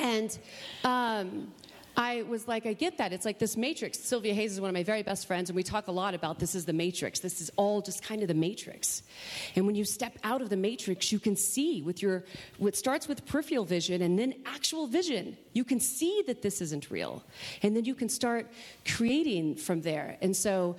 And 0.00 0.38
um, 0.84 1.52
I 1.96 2.22
was 2.22 2.48
like, 2.48 2.64
I 2.66 2.72
get 2.72 2.98
that. 2.98 3.12
It's 3.12 3.24
like 3.24 3.38
this 3.38 3.56
matrix. 3.56 3.98
Sylvia 3.98 4.32
Hayes 4.32 4.52
is 4.52 4.60
one 4.60 4.70
of 4.70 4.74
my 4.74 4.82
very 4.82 5.02
best 5.02 5.26
friends, 5.26 5.50
and 5.50 5.56
we 5.56 5.62
talk 5.62 5.88
a 5.88 5.92
lot 5.92 6.14
about 6.14 6.38
this 6.38 6.54
is 6.54 6.64
the 6.64 6.72
matrix. 6.72 7.20
This 7.20 7.40
is 7.40 7.50
all 7.56 7.82
just 7.82 8.02
kind 8.02 8.22
of 8.22 8.28
the 8.28 8.34
matrix. 8.34 9.02
And 9.56 9.66
when 9.66 9.74
you 9.74 9.84
step 9.84 10.18
out 10.24 10.40
of 10.40 10.48
the 10.48 10.56
matrix, 10.56 11.12
you 11.12 11.18
can 11.18 11.36
see 11.36 11.82
with 11.82 12.00
your, 12.00 12.24
what 12.58 12.76
starts 12.76 13.08
with 13.08 13.26
peripheral 13.26 13.64
vision 13.64 14.00
and 14.02 14.18
then 14.18 14.34
actual 14.46 14.86
vision. 14.86 15.36
You 15.52 15.64
can 15.64 15.80
see 15.80 16.22
that 16.26 16.40
this 16.40 16.60
isn't 16.62 16.90
real. 16.90 17.22
And 17.62 17.76
then 17.76 17.84
you 17.84 17.94
can 17.94 18.08
start 18.08 18.50
creating 18.86 19.56
from 19.56 19.82
there. 19.82 20.16
And 20.22 20.34
so, 20.34 20.76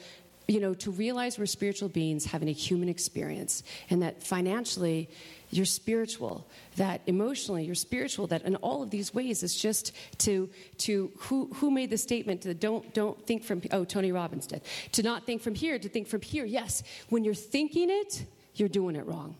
you 0.48 0.60
know, 0.60 0.74
to 0.74 0.92
realize 0.92 1.38
we're 1.38 1.46
spiritual 1.46 1.90
beings 1.90 2.26
having 2.26 2.50
a 2.50 2.54
human 2.54 2.90
experience 2.90 3.64
and 3.90 4.02
that 4.02 4.24
financially, 4.24 5.10
you're 5.56 5.66
spiritual, 5.66 6.48
that 6.78 7.02
emotionally 7.08 7.66
you're 7.66 7.76
spiritual, 7.76 8.28
that 8.28 8.44
in 8.44 8.56
all 8.58 8.84
of 8.84 8.90
these 8.90 9.14
ways 9.14 9.44
it's 9.44 9.56
just 9.56 9.92
to 10.20 10.50
to 10.80 11.12
who 11.18 11.50
who 11.56 11.72
made 11.72 11.90
the 11.90 11.98
statement 11.98 12.42
to 12.42 12.54
don't 12.54 12.94
don't 12.94 13.26
think 13.26 13.44
from 13.44 13.62
oh 13.72 13.86
Tony 13.86 14.12
Robbins 14.12 14.48
did 14.48 14.62
to 14.94 15.04
not 15.04 15.26
think 15.26 15.42
from 15.42 15.56
here 15.56 15.78
to 15.80 15.90
think 15.90 16.08
from 16.08 16.22
here. 16.22 16.46
Yes, 16.46 16.84
when 17.10 17.24
you're 17.24 17.34
thinking 17.34 17.90
it, 17.90 18.26
you're 18.56 18.70
doing 18.70 18.96
it 18.96 19.06
wrong. 19.06 19.36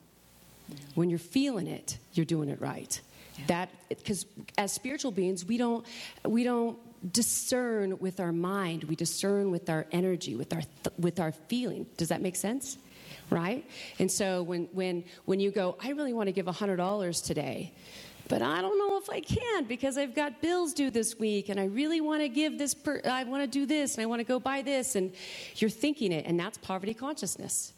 When 0.96 1.10
you're 1.10 1.20
feeling 1.20 1.68
it, 1.68 1.98
you're 2.14 2.26
doing 2.26 2.50
it 2.50 2.62
right. 2.62 3.00
That 3.48 3.70
because 3.90 4.26
as 4.58 4.72
spiritual 4.72 5.12
beings, 5.12 5.46
we 5.46 5.58
don't 5.58 5.86
we 6.24 6.44
don't 6.44 6.78
discern 7.12 7.98
with 8.00 8.20
our 8.20 8.32
mind. 8.32 8.86
We 8.86 8.96
discern 8.96 9.52
with 9.52 9.70
our 9.70 9.86
energy, 9.92 10.36
with 10.36 10.54
our 10.54 10.62
th- 10.62 10.96
with 10.98 11.20
our 11.20 11.32
feeling. 11.32 11.88
Does 11.98 12.10
that 12.10 12.22
make 12.22 12.36
sense? 12.36 12.78
Right? 13.34 13.68
And 14.00 14.10
so 14.10 14.44
when, 14.44 14.70
when, 14.72 15.04
when 15.26 15.40
you 15.40 15.52
go, 15.52 15.76
I 15.82 15.90
really 15.90 16.14
want 16.14 16.28
to 16.28 16.32
give 16.32 16.46
$100 16.46 17.26
today, 17.26 17.74
but 18.30 18.42
I 18.42 18.62
don't 18.62 18.78
know 18.78 18.98
if 18.98 19.10
I 19.10 19.20
can 19.20 19.66
because 19.66 19.98
I've 19.98 20.16
got 20.16 20.42
bills 20.42 20.74
due 20.74 20.90
this 20.90 21.20
week 21.20 21.50
and 21.50 21.60
I 21.60 21.66
really 21.66 22.00
want 22.00 22.22
to 22.22 22.30
give 22.30 22.58
this, 22.58 22.74
per- 22.74 23.02
I 23.04 23.24
want 23.26 23.44
to 23.44 23.48
do 23.48 23.66
this 23.66 23.96
and 23.96 24.04
I 24.04 24.06
want 24.06 24.20
to 24.20 24.24
go 24.24 24.40
buy 24.40 24.62
this. 24.62 24.96
And 24.96 25.12
you're 25.56 25.70
thinking 25.70 26.12
it, 26.12 26.26
and 26.26 26.40
that's 26.40 26.58
poverty 26.60 26.94
consciousness. 26.94 27.74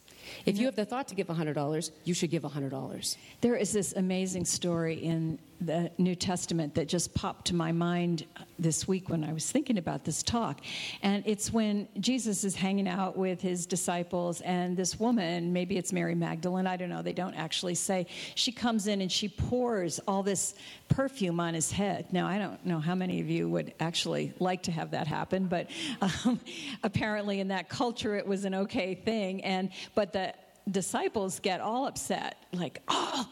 If 0.45 0.57
you 0.57 0.65
have 0.65 0.75
the 0.75 0.85
thought 0.85 1.07
to 1.09 1.15
give 1.15 1.27
$100, 1.27 1.91
you 2.03 2.13
should 2.13 2.31
give 2.31 2.43
$100. 2.43 3.17
There 3.41 3.55
is 3.55 3.71
this 3.71 3.93
amazing 3.93 4.45
story 4.45 4.95
in 4.95 5.39
the 5.61 5.91
New 5.97 6.15
Testament 6.15 6.75
that 6.75 6.87
just 6.87 7.13
popped 7.13 7.47
to 7.47 7.55
my 7.55 7.71
mind 7.71 8.25
this 8.59 8.87
week 8.87 9.09
when 9.09 9.23
I 9.23 9.33
was 9.33 9.51
thinking 9.51 9.77
about 9.77 10.03
this 10.03 10.23
talk. 10.23 10.61
And 11.01 11.23
it's 11.25 11.51
when 11.51 11.87
Jesus 11.99 12.43
is 12.43 12.55
hanging 12.55 12.87
out 12.87 13.17
with 13.17 13.41
his 13.41 13.65
disciples, 13.65 14.41
and 14.41 14.75
this 14.77 14.99
woman, 14.99 15.53
maybe 15.53 15.77
it's 15.77 15.91
Mary 15.91 16.15
Magdalene, 16.15 16.67
I 16.67 16.77
don't 16.77 16.89
know, 16.89 17.01
they 17.01 17.13
don't 17.13 17.35
actually 17.35 17.75
say, 17.75 18.07
she 18.35 18.51
comes 18.51 18.87
in 18.87 19.01
and 19.01 19.11
she 19.11 19.27
pours 19.27 19.99
all 20.07 20.23
this 20.23 20.55
perfume 20.89 21.39
on 21.39 21.53
his 21.53 21.71
head. 21.71 22.11
Now, 22.11 22.27
I 22.27 22.37
don't 22.37 22.65
know 22.65 22.79
how 22.79 22.95
many 22.95 23.21
of 23.21 23.29
you 23.29 23.49
would 23.49 23.73
actually 23.79 24.33
like 24.39 24.63
to 24.63 24.71
have 24.71 24.91
that 24.91 25.07
happen, 25.07 25.47
but 25.47 25.67
um, 26.01 26.39
apparently 26.83 27.39
in 27.39 27.49
that 27.49 27.69
culture 27.69 28.15
it 28.15 28.25
was 28.25 28.45
an 28.45 28.55
okay 28.55 28.95
thing. 28.95 29.43
And, 29.43 29.71
but 29.95 30.13
the 30.13 30.33
disciples 30.69 31.39
get 31.39 31.61
all 31.61 31.87
upset, 31.87 32.37
like, 32.53 32.81
oh, 32.87 33.27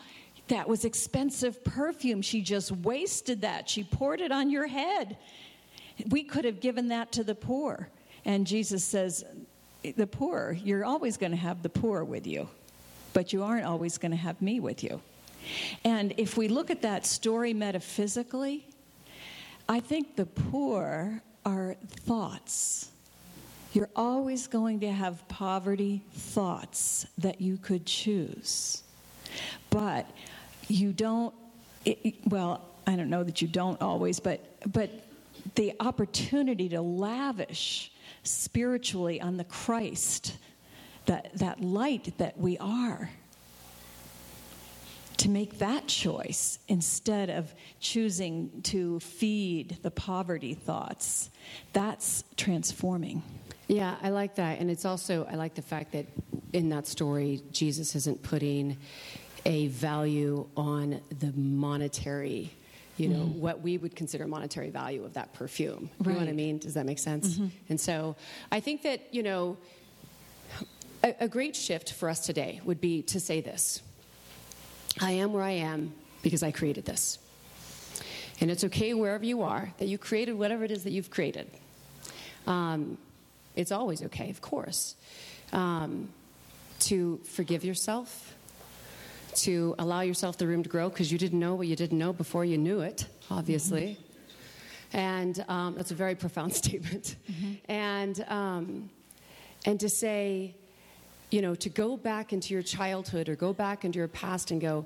that 0.47 0.67
was 0.67 0.85
expensive 0.85 1.63
perfume. 1.63 2.21
She 2.21 2.41
just 2.41 2.71
wasted 2.71 3.41
that. 3.41 3.69
She 3.69 3.83
poured 3.83 4.21
it 4.21 4.31
on 4.31 4.49
your 4.49 4.67
head. 4.67 5.17
We 6.09 6.23
could 6.23 6.45
have 6.45 6.59
given 6.59 6.89
that 6.89 7.11
to 7.13 7.23
the 7.23 7.35
poor. 7.35 7.89
And 8.25 8.45
Jesus 8.45 8.83
says, 8.83 9.23
The 9.83 10.07
poor, 10.07 10.57
you're 10.63 10.85
always 10.85 11.17
going 11.17 11.31
to 11.31 11.37
have 11.37 11.61
the 11.61 11.69
poor 11.69 12.03
with 12.03 12.27
you, 12.27 12.49
but 13.13 13.31
you 13.31 13.43
aren't 13.43 13.65
always 13.65 13.97
going 13.97 14.11
to 14.11 14.17
have 14.17 14.41
me 14.41 14.59
with 14.59 14.83
you. 14.83 15.01
And 15.83 16.13
if 16.17 16.37
we 16.37 16.47
look 16.47 16.71
at 16.71 16.81
that 16.81 17.05
story 17.05 17.53
metaphysically, 17.53 18.65
I 19.67 19.79
think 19.79 20.15
the 20.15 20.25
poor 20.25 21.21
are 21.45 21.75
thoughts. 22.05 22.89
You're 23.73 23.89
always 23.95 24.47
going 24.47 24.81
to 24.81 24.91
have 24.91 25.27
poverty 25.27 26.03
thoughts 26.13 27.05
that 27.17 27.41
you 27.41 27.57
could 27.57 27.85
choose. 27.85 28.83
But 29.69 30.05
you 30.73 30.91
don't, 30.91 31.33
it, 31.85 32.15
well, 32.27 32.65
I 32.87 32.95
don't 32.95 33.09
know 33.09 33.23
that 33.23 33.41
you 33.41 33.47
don't 33.47 33.81
always, 33.81 34.19
but, 34.19 34.71
but 34.71 34.89
the 35.55 35.73
opportunity 35.79 36.69
to 36.69 36.81
lavish 36.81 37.91
spiritually 38.23 39.21
on 39.21 39.37
the 39.37 39.43
Christ, 39.43 40.37
that, 41.05 41.37
that 41.37 41.61
light 41.61 42.17
that 42.17 42.37
we 42.37 42.57
are, 42.57 43.11
to 45.17 45.29
make 45.29 45.59
that 45.59 45.87
choice 45.87 46.59
instead 46.67 47.29
of 47.29 47.53
choosing 47.79 48.61
to 48.63 48.99
feed 48.99 49.77
the 49.83 49.91
poverty 49.91 50.53
thoughts, 50.53 51.29
that's 51.71 52.23
transforming. 52.35 53.21
Yeah, 53.67 53.95
I 54.01 54.09
like 54.09 54.35
that. 54.35 54.59
And 54.59 54.69
it's 54.69 54.85
also, 54.85 55.25
I 55.31 55.35
like 55.35 55.55
the 55.55 55.61
fact 55.61 55.93
that 55.93 56.07
in 56.51 56.69
that 56.69 56.87
story, 56.87 57.41
Jesus 57.51 57.95
isn't 57.95 58.21
putting 58.23 58.77
a 59.45 59.67
value 59.67 60.47
on 60.55 61.01
the 61.19 61.33
monetary, 61.33 62.51
you 62.97 63.09
know, 63.09 63.25
what 63.25 63.61
we 63.61 63.77
would 63.77 63.95
consider 63.95 64.27
monetary 64.27 64.69
value 64.69 65.03
of 65.03 65.13
that 65.13 65.33
perfume. 65.33 65.89
You 66.03 66.11
know 66.13 66.19
what 66.19 66.29
I 66.29 66.33
mean? 66.33 66.59
Does 66.59 66.75
that 66.75 66.85
make 66.85 66.99
sense? 66.99 67.39
And 67.69 67.79
so 67.79 68.15
I 68.51 68.59
think 68.59 68.83
that, 68.83 69.13
you 69.13 69.23
know, 69.23 69.57
a, 71.03 71.15
a 71.21 71.27
great 71.27 71.55
shift 71.55 71.93
for 71.93 72.09
us 72.09 72.19
today 72.25 72.61
would 72.63 72.79
be 72.79 73.01
to 73.03 73.19
say 73.19 73.41
this 73.41 73.81
I 75.01 75.11
am 75.13 75.33
where 75.33 75.43
I 75.43 75.51
am 75.51 75.93
because 76.21 76.43
I 76.43 76.51
created 76.51 76.85
this. 76.85 77.19
And 78.39 78.49
it's 78.49 78.63
okay 78.63 78.93
wherever 78.93 79.25
you 79.25 79.41
are 79.41 79.73
that 79.77 79.87
you 79.87 79.97
created 79.97 80.33
whatever 80.33 80.63
it 80.63 80.71
is 80.71 80.83
that 80.83 80.91
you've 80.91 81.09
created. 81.09 81.49
Um, 82.47 82.97
it's 83.55 83.71
always 83.71 84.01
okay, 84.03 84.29
of 84.29 84.41
course, 84.41 84.95
um, 85.51 86.09
to 86.79 87.19
forgive 87.25 87.63
yourself, 87.63 88.33
to 89.37 89.75
allow 89.79 90.01
yourself 90.01 90.37
the 90.37 90.47
room 90.47 90.63
to 90.63 90.69
grow 90.69 90.89
because 90.89 91.11
you 91.11 91.17
didn't 91.17 91.39
know 91.39 91.55
what 91.55 91.67
you 91.67 91.75
didn't 91.75 91.97
know 91.97 92.13
before 92.13 92.45
you 92.45 92.57
knew 92.57 92.81
it, 92.81 93.07
obviously. 93.29 93.97
And 94.93 95.43
um, 95.47 95.75
that's 95.75 95.91
a 95.91 95.95
very 95.95 96.15
profound 96.15 96.53
statement. 96.63 97.15
And, 97.67 98.23
um, 98.27 98.89
and 99.65 99.79
to 99.79 99.89
say, 99.89 100.55
you 101.31 101.41
know, 101.41 101.55
to 101.55 101.69
go 101.69 101.97
back 101.97 102.31
into 102.31 102.53
your 102.53 102.61
childhood 102.61 103.27
or 103.27 103.35
go 103.35 103.53
back 103.53 103.85
into 103.85 103.97
your 103.97 104.07
past 104.07 104.51
and 104.51 104.61
go, 104.61 104.85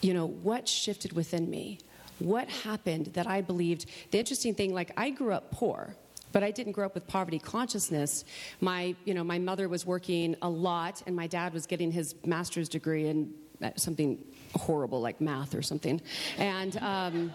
you 0.00 0.14
know, 0.14 0.26
what 0.26 0.66
shifted 0.66 1.12
within 1.12 1.50
me? 1.50 1.78
What 2.18 2.48
happened 2.48 3.06
that 3.12 3.26
I 3.26 3.42
believed? 3.42 3.86
The 4.10 4.18
interesting 4.18 4.54
thing, 4.54 4.72
like, 4.72 4.90
I 4.96 5.10
grew 5.10 5.32
up 5.32 5.50
poor. 5.50 5.94
But 6.32 6.42
I 6.42 6.50
didn't 6.50 6.72
grow 6.72 6.86
up 6.86 6.94
with 6.94 7.06
poverty 7.06 7.38
consciousness. 7.38 8.24
My, 8.60 8.94
you 9.04 9.14
know, 9.14 9.24
my 9.24 9.38
mother 9.38 9.68
was 9.68 9.86
working 9.86 10.36
a 10.42 10.48
lot, 10.48 11.02
and 11.06 11.14
my 11.14 11.26
dad 11.26 11.54
was 11.54 11.66
getting 11.66 11.90
his 11.90 12.14
master's 12.26 12.68
degree 12.68 13.06
in 13.06 13.32
something 13.76 14.24
horrible 14.54 15.00
like 15.00 15.20
math 15.20 15.54
or 15.54 15.62
something. 15.62 16.00
And, 16.38 16.76
um, 16.78 17.32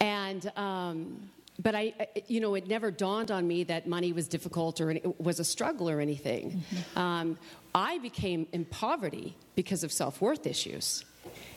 and 0.00 0.50
um, 0.56 1.30
but 1.60 1.74
I, 1.74 1.92
I- 1.98 2.08
you 2.28 2.40
know, 2.40 2.54
it 2.54 2.68
never 2.68 2.90
dawned 2.90 3.30
on 3.30 3.46
me 3.46 3.64
that 3.64 3.86
money 3.88 4.12
was 4.12 4.28
difficult 4.28 4.80
or 4.80 4.90
it 4.92 5.20
was 5.20 5.40
a 5.40 5.44
struggle 5.44 5.88
or 5.90 6.00
anything. 6.00 6.62
Um, 6.94 7.38
I 7.78 7.98
became 7.98 8.48
in 8.52 8.64
poverty 8.64 9.36
because 9.54 9.84
of 9.84 9.92
self 9.92 10.20
worth 10.20 10.48
issues. 10.48 11.04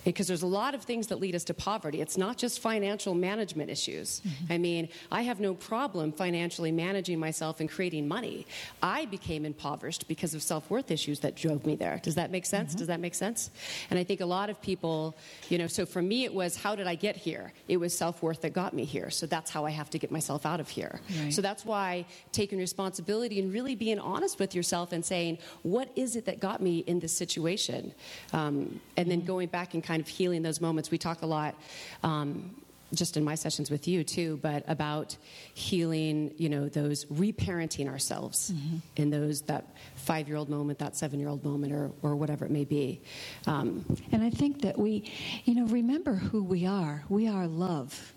Because 0.03 0.27
there's 0.27 0.41
a 0.41 0.47
lot 0.47 0.73
of 0.73 0.81
things 0.83 1.07
that 1.07 1.19
lead 1.19 1.35
us 1.35 1.43
to 1.45 1.53
poverty. 1.53 2.01
It's 2.01 2.17
not 2.17 2.37
just 2.37 2.59
financial 2.59 3.13
management 3.13 3.69
issues. 3.69 4.21
Mm-hmm. 4.21 4.53
I 4.53 4.57
mean, 4.57 4.89
I 5.11 5.21
have 5.21 5.39
no 5.39 5.53
problem 5.53 6.11
financially 6.11 6.71
managing 6.71 7.19
myself 7.19 7.59
and 7.59 7.69
creating 7.69 8.07
money. 8.07 8.47
I 8.81 9.05
became 9.05 9.45
impoverished 9.45 10.07
because 10.07 10.33
of 10.33 10.41
self 10.41 10.69
worth 10.71 10.89
issues 10.89 11.19
that 11.19 11.35
drove 11.35 11.65
me 11.65 11.75
there. 11.75 11.99
Does 12.01 12.15
that 12.15 12.31
make 12.31 12.47
sense? 12.47 12.71
Mm-hmm. 12.71 12.79
Does 12.79 12.87
that 12.87 12.99
make 12.99 13.13
sense? 13.13 13.51
And 13.91 13.99
I 13.99 14.03
think 14.03 14.21
a 14.21 14.25
lot 14.25 14.49
of 14.49 14.59
people, 14.61 15.15
you 15.49 15.57
know, 15.59 15.67
so 15.67 15.85
for 15.85 16.01
me 16.01 16.23
it 16.23 16.33
was 16.33 16.55
how 16.55 16.75
did 16.75 16.87
I 16.87 16.95
get 16.95 17.15
here? 17.15 17.53
It 17.67 17.77
was 17.77 17.95
self 17.95 18.23
worth 18.23 18.41
that 18.41 18.53
got 18.53 18.73
me 18.73 18.85
here. 18.85 19.11
So 19.11 19.27
that's 19.27 19.51
how 19.51 19.65
I 19.65 19.71
have 19.71 19.91
to 19.91 19.99
get 19.99 20.11
myself 20.11 20.45
out 20.47 20.59
of 20.59 20.67
here. 20.67 20.99
Right. 21.21 21.31
So 21.31 21.43
that's 21.43 21.63
why 21.63 22.05
taking 22.31 22.57
responsibility 22.57 23.39
and 23.39 23.53
really 23.53 23.75
being 23.75 23.99
honest 23.99 24.39
with 24.39 24.55
yourself 24.55 24.93
and 24.93 25.05
saying, 25.05 25.37
what 25.61 25.89
is 25.95 26.10
it 26.15 26.25
that 26.25 26.39
got 26.39 26.61
me 26.61 26.79
in 26.79 26.99
this 26.99 27.15
situation? 27.15 27.93
Um, 28.33 28.79
and 28.97 29.09
then 29.09 29.21
going 29.21 29.47
back 29.47 29.73
and 29.73 29.83
kind 29.83 30.01
of 30.01 30.07
healing 30.07 30.41
those 30.41 30.61
moments. 30.61 30.91
We 30.91 30.97
talk 30.97 31.21
a 31.21 31.27
lot. 31.27 31.55
Um, 32.03 32.55
just 32.93 33.15
in 33.15 33.23
my 33.23 33.35
sessions 33.35 33.71
with 33.71 33.87
you 33.87 34.03
too, 34.03 34.37
but 34.41 34.65
about 34.67 35.15
healing, 35.53 36.33
you 36.37 36.49
know, 36.49 36.67
those 36.67 37.05
reparenting 37.05 37.87
ourselves 37.87 38.51
in 38.97 39.09
those 39.09 39.43
that 39.43 39.65
five-year-old 39.95 40.49
moment, 40.49 40.79
that 40.79 40.97
seven-year-old 40.97 41.43
moment, 41.45 41.71
or 41.71 41.91
or 42.01 42.17
whatever 42.17 42.43
it 42.43 42.51
may 42.51 42.65
be. 42.65 43.01
Um, 43.47 43.85
And 44.11 44.21
I 44.21 44.29
think 44.29 44.61
that 44.63 44.77
we, 44.77 45.09
you 45.45 45.55
know, 45.55 45.67
remember 45.67 46.15
who 46.15 46.43
we 46.43 46.65
are. 46.65 47.05
We 47.07 47.29
are 47.29 47.47
love. 47.47 48.13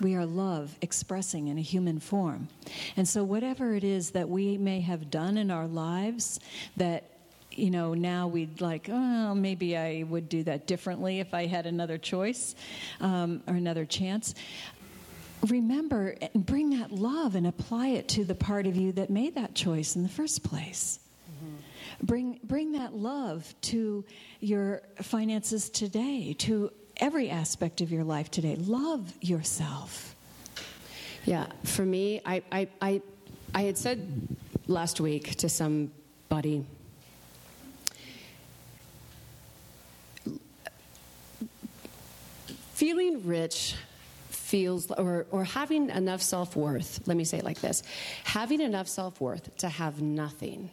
We 0.00 0.16
are 0.16 0.26
love 0.26 0.76
expressing 0.80 1.46
in 1.46 1.58
a 1.58 1.62
human 1.62 2.00
form. 2.00 2.48
And 2.96 3.06
so, 3.06 3.22
whatever 3.22 3.72
it 3.76 3.84
is 3.84 4.10
that 4.10 4.28
we 4.28 4.58
may 4.58 4.80
have 4.80 5.10
done 5.10 5.36
in 5.36 5.50
our 5.52 5.68
lives 5.68 6.40
that 6.76 7.04
you 7.56 7.70
know, 7.70 7.94
now 7.94 8.28
we'd 8.28 8.60
like, 8.60 8.88
oh, 8.90 9.34
maybe 9.34 9.76
I 9.76 10.04
would 10.04 10.28
do 10.28 10.42
that 10.44 10.66
differently 10.66 11.20
if 11.20 11.34
I 11.34 11.46
had 11.46 11.66
another 11.66 11.98
choice 11.98 12.54
um, 13.00 13.42
or 13.46 13.54
another 13.54 13.84
chance. 13.84 14.34
Remember 15.48 16.14
and 16.34 16.46
bring 16.46 16.78
that 16.78 16.92
love 16.92 17.34
and 17.34 17.46
apply 17.46 17.88
it 17.88 18.08
to 18.10 18.24
the 18.24 18.34
part 18.34 18.66
of 18.66 18.76
you 18.76 18.92
that 18.92 19.10
made 19.10 19.34
that 19.34 19.54
choice 19.54 19.96
in 19.96 20.02
the 20.02 20.08
first 20.08 20.44
place. 20.44 21.00
Mm-hmm. 21.28 22.06
Bring, 22.06 22.40
bring 22.44 22.72
that 22.72 22.94
love 22.94 23.52
to 23.62 24.04
your 24.40 24.82
finances 25.02 25.68
today, 25.68 26.34
to 26.38 26.72
every 26.98 27.30
aspect 27.30 27.80
of 27.80 27.90
your 27.90 28.04
life 28.04 28.30
today. 28.30 28.56
Love 28.56 29.12
yourself. 29.20 30.14
Yeah, 31.24 31.46
for 31.64 31.84
me, 31.84 32.20
I, 32.24 32.42
I, 32.50 32.68
I, 32.80 33.02
I 33.54 33.62
had 33.62 33.78
said 33.78 34.28
last 34.66 35.00
week 35.00 35.36
to 35.36 35.48
somebody, 35.48 36.64
feeling 42.82 43.24
rich 43.24 43.76
feels 44.30 44.90
or, 44.90 45.24
or 45.30 45.44
having 45.44 45.88
enough 45.88 46.20
self-worth 46.20 47.06
let 47.06 47.16
me 47.16 47.22
say 47.22 47.38
it 47.38 47.44
like 47.44 47.60
this 47.60 47.84
having 48.24 48.60
enough 48.60 48.88
self-worth 48.88 49.56
to 49.56 49.68
have 49.68 50.02
nothing 50.02 50.68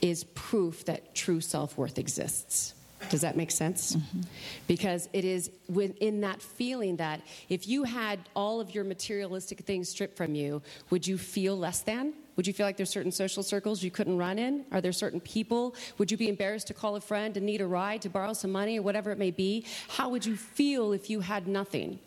is 0.00 0.22
proof 0.36 0.84
that 0.84 1.16
true 1.16 1.40
self-worth 1.40 1.98
exists 1.98 2.74
does 3.08 3.22
that 3.22 3.34
make 3.34 3.50
sense? 3.50 3.96
Mm-hmm. 3.96 4.20
Because 4.68 5.08
it 5.14 5.24
is 5.24 5.50
within 5.70 6.20
that 6.20 6.42
feeling 6.42 6.96
that 6.96 7.22
if 7.48 7.66
you 7.66 7.84
had 7.84 8.20
all 8.36 8.60
of 8.60 8.74
your 8.74 8.84
materialistic 8.84 9.60
things 9.60 9.88
stripped 9.88 10.18
from 10.18 10.34
you, 10.34 10.60
would 10.90 11.06
you 11.06 11.16
feel 11.16 11.56
less 11.56 11.80
than? 11.80 12.12
Would 12.40 12.46
you 12.46 12.54
feel 12.54 12.64
like 12.64 12.78
there's 12.78 12.88
certain 12.88 13.12
social 13.12 13.42
circles 13.42 13.82
you 13.82 13.90
couldn't 13.90 14.16
run 14.16 14.38
in? 14.38 14.64
Are 14.72 14.80
there 14.80 14.92
certain 14.92 15.20
people? 15.20 15.74
Would 15.98 16.10
you 16.10 16.16
be 16.16 16.30
embarrassed 16.30 16.68
to 16.68 16.72
call 16.72 16.96
a 16.96 17.00
friend 17.02 17.36
and 17.36 17.44
need 17.44 17.60
a 17.60 17.66
ride, 17.66 18.00
to 18.00 18.08
borrow 18.08 18.32
some 18.32 18.50
money, 18.50 18.78
or 18.78 18.82
whatever 18.82 19.10
it 19.10 19.18
may 19.18 19.30
be? 19.30 19.66
How 19.90 20.08
would 20.08 20.24
you 20.24 20.36
feel 20.36 20.94
if 20.94 21.10
you 21.10 21.20
had 21.20 21.46
nothing? 21.46 21.98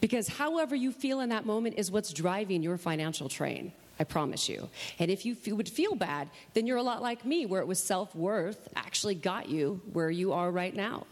Because 0.00 0.28
however 0.28 0.76
you 0.76 0.92
feel 0.92 1.18
in 1.18 1.30
that 1.30 1.44
moment 1.44 1.74
is 1.76 1.90
what's 1.90 2.12
driving 2.12 2.62
your 2.62 2.78
financial 2.78 3.28
train. 3.28 3.72
I 3.98 4.04
promise 4.04 4.48
you. 4.48 4.68
And 5.00 5.10
if 5.10 5.26
you 5.26 5.34
would 5.56 5.68
feel 5.68 5.96
bad, 5.96 6.30
then 6.54 6.68
you're 6.68 6.76
a 6.76 6.84
lot 6.84 7.02
like 7.02 7.24
me, 7.24 7.44
where 7.44 7.60
it 7.60 7.66
was 7.66 7.82
self 7.82 8.14
worth 8.14 8.68
actually 8.76 9.16
got 9.16 9.48
you 9.48 9.80
where 9.92 10.08
you 10.08 10.32
are 10.34 10.52
right 10.52 10.76
now. 10.76 11.04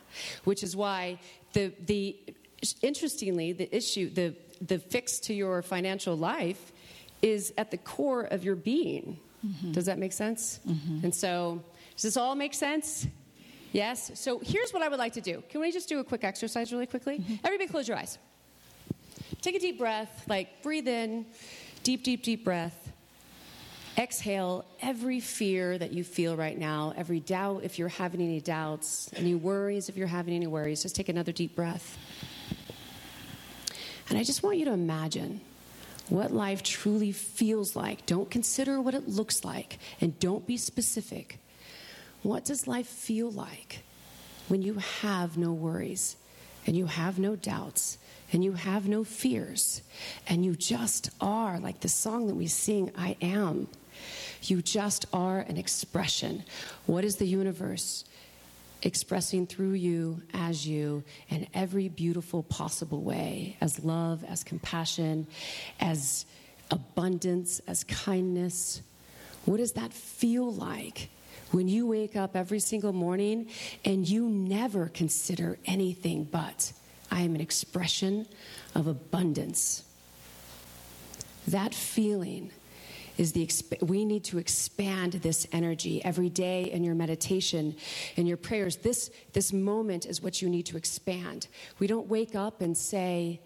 Which 0.45 0.63
is 0.63 0.77
why 0.77 1.19
the, 1.53 1.73
the 1.85 2.17
interestingly, 2.81 3.53
the 3.55 3.77
issue, 3.77 4.09
the, 4.09 4.37
the 4.65 4.79
fix 4.79 5.19
to 5.23 5.35
your 5.35 5.63
financial 5.63 6.17
life 6.17 6.73
is 7.23 7.53
at 7.59 7.71
the 7.71 7.77
core 7.79 8.23
of 8.23 8.45
your 8.45 8.57
being. 8.57 9.19
Mm-hmm. 9.47 9.73
Does 9.73 9.87
that 9.87 9.99
make 9.99 10.13
sense? 10.13 10.61
Mm-hmm. 10.69 11.05
And 11.05 11.15
so, 11.15 11.63
does 11.95 12.03
this 12.03 12.17
all 12.17 12.35
make 12.35 12.55
sense? 12.55 13.07
Yes? 13.73 14.11
So, 14.15 14.41
here's 14.41 14.73
what 14.73 14.83
I 14.83 14.89
would 14.89 14.99
like 14.99 15.15
to 15.15 15.21
do. 15.21 15.43
Can 15.49 15.61
we 15.61 15.71
just 15.73 15.89
do 15.89 16.01
a 16.01 16.05
quick 16.05 16.25
exercise 16.25 16.73
really 16.73 16.87
quickly? 16.87 17.19
Mm-hmm. 17.19 17.35
Everybody, 17.45 17.69
close 17.69 17.87
your 17.89 17.97
eyes. 17.97 18.19
Take 19.41 19.55
a 19.55 19.61
deep 19.61 19.79
breath, 19.79 20.25
like 20.29 20.63
breathe 20.63 20.89
in 20.89 21.27
Deep, 21.89 22.03
deep, 22.03 22.23
deep 22.23 22.45
breath. 22.45 22.93
Exhale 23.97 24.65
every 24.83 25.21
fear 25.21 25.79
that 25.79 25.91
you 25.91 26.05
feel 26.05 26.37
right 26.37 26.59
now, 26.59 26.93
every 26.97 27.19
doubt 27.19 27.63
if 27.65 27.79
you're 27.79 27.89
having 27.89 28.21
any 28.21 28.41
doubts, 28.41 29.11
any 29.17 29.35
worries 29.35 29.89
if 29.89 29.97
you're 29.97 30.07
having 30.07 30.35
any 30.35 30.47
worries. 30.47 30.83
Just 30.83 30.95
take 30.95 31.09
another 31.09 31.33
deep 31.33 31.57
breath. 31.57 31.97
And 34.11 34.19
I 34.19 34.23
just 34.23 34.43
want 34.43 34.59
you 34.59 34.67
to 34.67 34.73
imagine 34.73 35.41
what 36.09 36.33
life 36.33 36.62
truly 36.62 37.12
feels 37.12 37.77
like. 37.77 38.07
Don't 38.07 38.31
consider 38.31 38.81
what 38.81 38.95
it 38.95 39.09
looks 39.09 39.45
like, 39.45 39.79
and 40.00 40.19
don't 40.19 40.47
be 40.47 40.57
specific. 40.57 41.38
What 42.23 42.45
does 42.45 42.67
life 42.67 42.87
feel 42.88 43.31
like 43.31 43.81
when 44.49 44.62
you 44.62 44.75
have 44.75 45.37
no 45.37 45.53
worries 45.53 46.16
and 46.66 46.77
you 46.77 46.87
have 46.87 47.18
no 47.18 47.37
doubts 47.37 47.99
and 48.33 48.44
you 48.44 48.53
have 48.53 48.87
no 48.87 49.05
fears, 49.05 49.81
and 50.27 50.44
you 50.44 50.55
just 50.55 51.09
are, 51.18 51.59
like 51.59 51.81
the 51.81 51.88
song 51.88 52.27
that 52.27 52.35
we 52.35 52.47
sing, 52.47 52.90
I 52.94 53.16
am. 53.23 53.68
You 54.42 54.61
just 54.61 55.07
are 55.14 55.38
an 55.38 55.57
expression. 55.57 56.44
What 56.85 57.05
is 57.05 57.16
the 57.16 57.27
universe? 57.27 58.05
Expressing 58.83 59.47
through 59.47 59.73
you, 59.73 60.23
as 60.33 60.67
you, 60.67 61.03
in 61.29 61.47
every 61.53 61.88
beautiful 61.88 62.43
possible 62.45 63.03
way, 63.03 63.57
as 63.61 63.83
love, 63.85 64.25
as 64.25 64.45
compassion, 64.45 65.27
as 65.81 66.27
abundance, 66.71 67.61
as 67.67 67.83
kindness. 67.85 68.83
What 69.45 69.57
does 69.57 69.73
that 69.73 69.93
feel 69.93 70.53
like? 70.53 71.11
when 71.51 71.67
you 71.67 71.87
wake 71.87 72.14
up 72.14 72.37
every 72.37 72.59
single 72.59 72.93
morning 72.93 73.49
and 73.85 74.07
you 74.07 74.29
never 74.29 74.88
consider 74.88 75.59
anything 75.64 76.25
but 76.25 76.73
I 77.11 77.23
am 77.23 77.35
an 77.35 77.41
expression 77.41 78.27
of 78.75 78.87
abundance. 78.87 79.83
That 81.47 81.75
feeling 81.75 82.51
is 83.18 83.33
the 83.33 83.50
we 83.83 84.04
need 84.04 84.24
to 84.24 84.38
expand 84.38 85.14
this 85.14 85.46
energy 85.52 86.02
every 86.04 86.31
day 86.31 86.70
in 86.70 86.85
your 86.85 86.94
meditation 86.94 87.74
in 88.16 88.26
your 88.26 88.37
prayers. 88.37 88.76
This 88.76 89.11
this 89.33 89.52
moment 89.52 90.07
is 90.07 90.22
what 90.22 90.40
you 90.40 90.48
need 90.48 90.66
to 90.66 90.76
expand. 90.76 91.48
We 91.81 91.88
don't 91.88 92.07
wake 92.07 92.35
up 92.35 92.62
and 92.62 92.76
say 92.76 93.40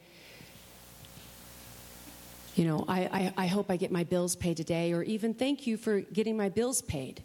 you 2.54 2.66
know 2.66 2.84
I, 2.86 3.00
I, 3.00 3.44
I 3.44 3.46
hope 3.46 3.70
i 3.70 3.76
get 3.78 3.90
my 3.90 4.04
bills 4.04 4.36
paid 4.36 4.58
today 4.58 4.92
or 4.92 5.02
even 5.02 5.32
thank 5.32 5.66
you 5.66 5.78
for 5.78 6.00
getting 6.00 6.36
my 6.36 6.50
bills 6.50 6.82
paid. 6.82 7.24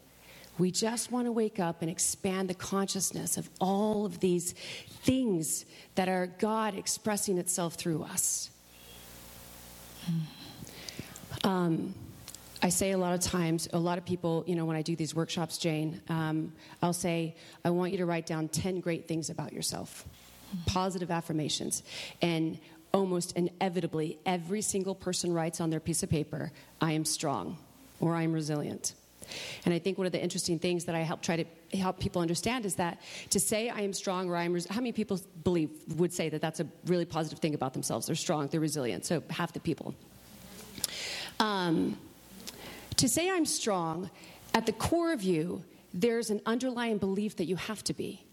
We 0.58 0.72
just 0.72 1.12
want 1.12 1.28
to 1.28 1.32
wake 1.32 1.60
up 1.60 1.82
and 1.82 1.92
expand 1.92 2.50
the 2.50 2.56
consciousness 2.56 3.38
of 3.38 3.48
all 3.60 4.06
of 4.06 4.22
these 4.22 4.54
things 5.04 5.66
that 5.96 6.10
are 6.10 6.26
God 6.26 6.76
expressing 6.76 7.38
itself 7.38 7.76
through 7.76 8.04
us. 8.04 8.50
Um, 11.44 11.94
I 12.62 12.70
say 12.70 12.92
a 12.92 12.98
lot 12.98 13.14
of 13.14 13.20
times, 13.20 13.68
a 13.72 13.80
lot 13.80 13.98
of 13.98 14.06
people, 14.06 14.44
you 14.48 14.56
know, 14.56 14.66
when 14.66 14.76
I 14.76 14.82
do 14.82 14.96
these 14.96 15.14
workshops, 15.14 15.58
Jane, 15.58 16.02
um, 16.10 16.54
I'll 16.82 16.94
say, 16.94 17.36
I 17.64 17.70
want 17.70 17.92
you 17.92 18.00
to 18.00 18.06
write 18.06 18.26
down 18.26 18.48
10 18.48 18.80
great 18.80 19.08
things 19.08 19.30
about 19.30 19.54
yourself, 19.54 20.06
positive 20.66 21.12
affirmations. 21.12 21.84
And 22.22 22.58
almost 22.94 23.38
inevitably, 23.38 24.18
every 24.26 24.62
single 24.62 24.96
person 24.96 25.34
writes 25.34 25.62
on 25.62 25.70
their 25.70 25.80
piece 25.80 26.02
of 26.02 26.10
paper, 26.10 26.52
I 26.82 26.94
am 26.94 27.06
strong 27.06 27.58
or 28.00 28.16
I 28.16 28.24
am 28.24 28.34
resilient. 28.34 28.94
And 29.66 29.74
I 29.74 29.80
think 29.80 29.98
one 29.98 30.08
of 30.08 30.14
the 30.14 30.22
interesting 30.22 30.58
things 30.58 30.86
that 30.86 30.96
I 30.96 31.00
help 31.00 31.22
try 31.22 31.44
to 31.44 31.78
help 31.78 32.00
people 32.00 32.22
understand 32.22 32.66
is 32.66 32.76
that 32.76 33.00
to 33.32 33.40
say 33.40 33.70
I 33.70 33.82
am 33.82 33.94
strong 33.94 34.30
or 34.30 34.38
I 34.38 34.44
am 34.44 34.54
res- 34.54 34.68
how 34.68 34.80
many 34.80 34.94
people 34.94 35.20
believe 35.44 35.70
would 35.98 36.14
say 36.14 36.30
that 36.30 36.42
that's 36.42 36.62
a 36.62 36.68
really 36.86 37.06
positive 37.06 37.40
thing 37.40 37.54
about 37.54 37.74
themselves? 37.74 38.08
They're 38.08 38.16
strong, 38.16 38.48
they're 38.48 38.62
resilient. 38.62 39.06
So 39.06 39.22
half 39.30 39.52
the 39.54 39.60
people. 39.60 39.94
Um, 41.40 41.98
to 42.98 43.10
say 43.10 43.30
I'm 43.30 43.46
strong, 43.46 44.10
at 44.54 44.66
the 44.66 44.74
core 44.74 45.14
of 45.14 45.24
you, 45.24 45.64
there's 45.94 46.30
an 46.30 46.42
underlying 46.46 46.98
belief 46.98 47.38
that 47.38 47.46
you 47.46 47.56
have 47.56 47.84
to 47.86 47.94
be 47.94 48.27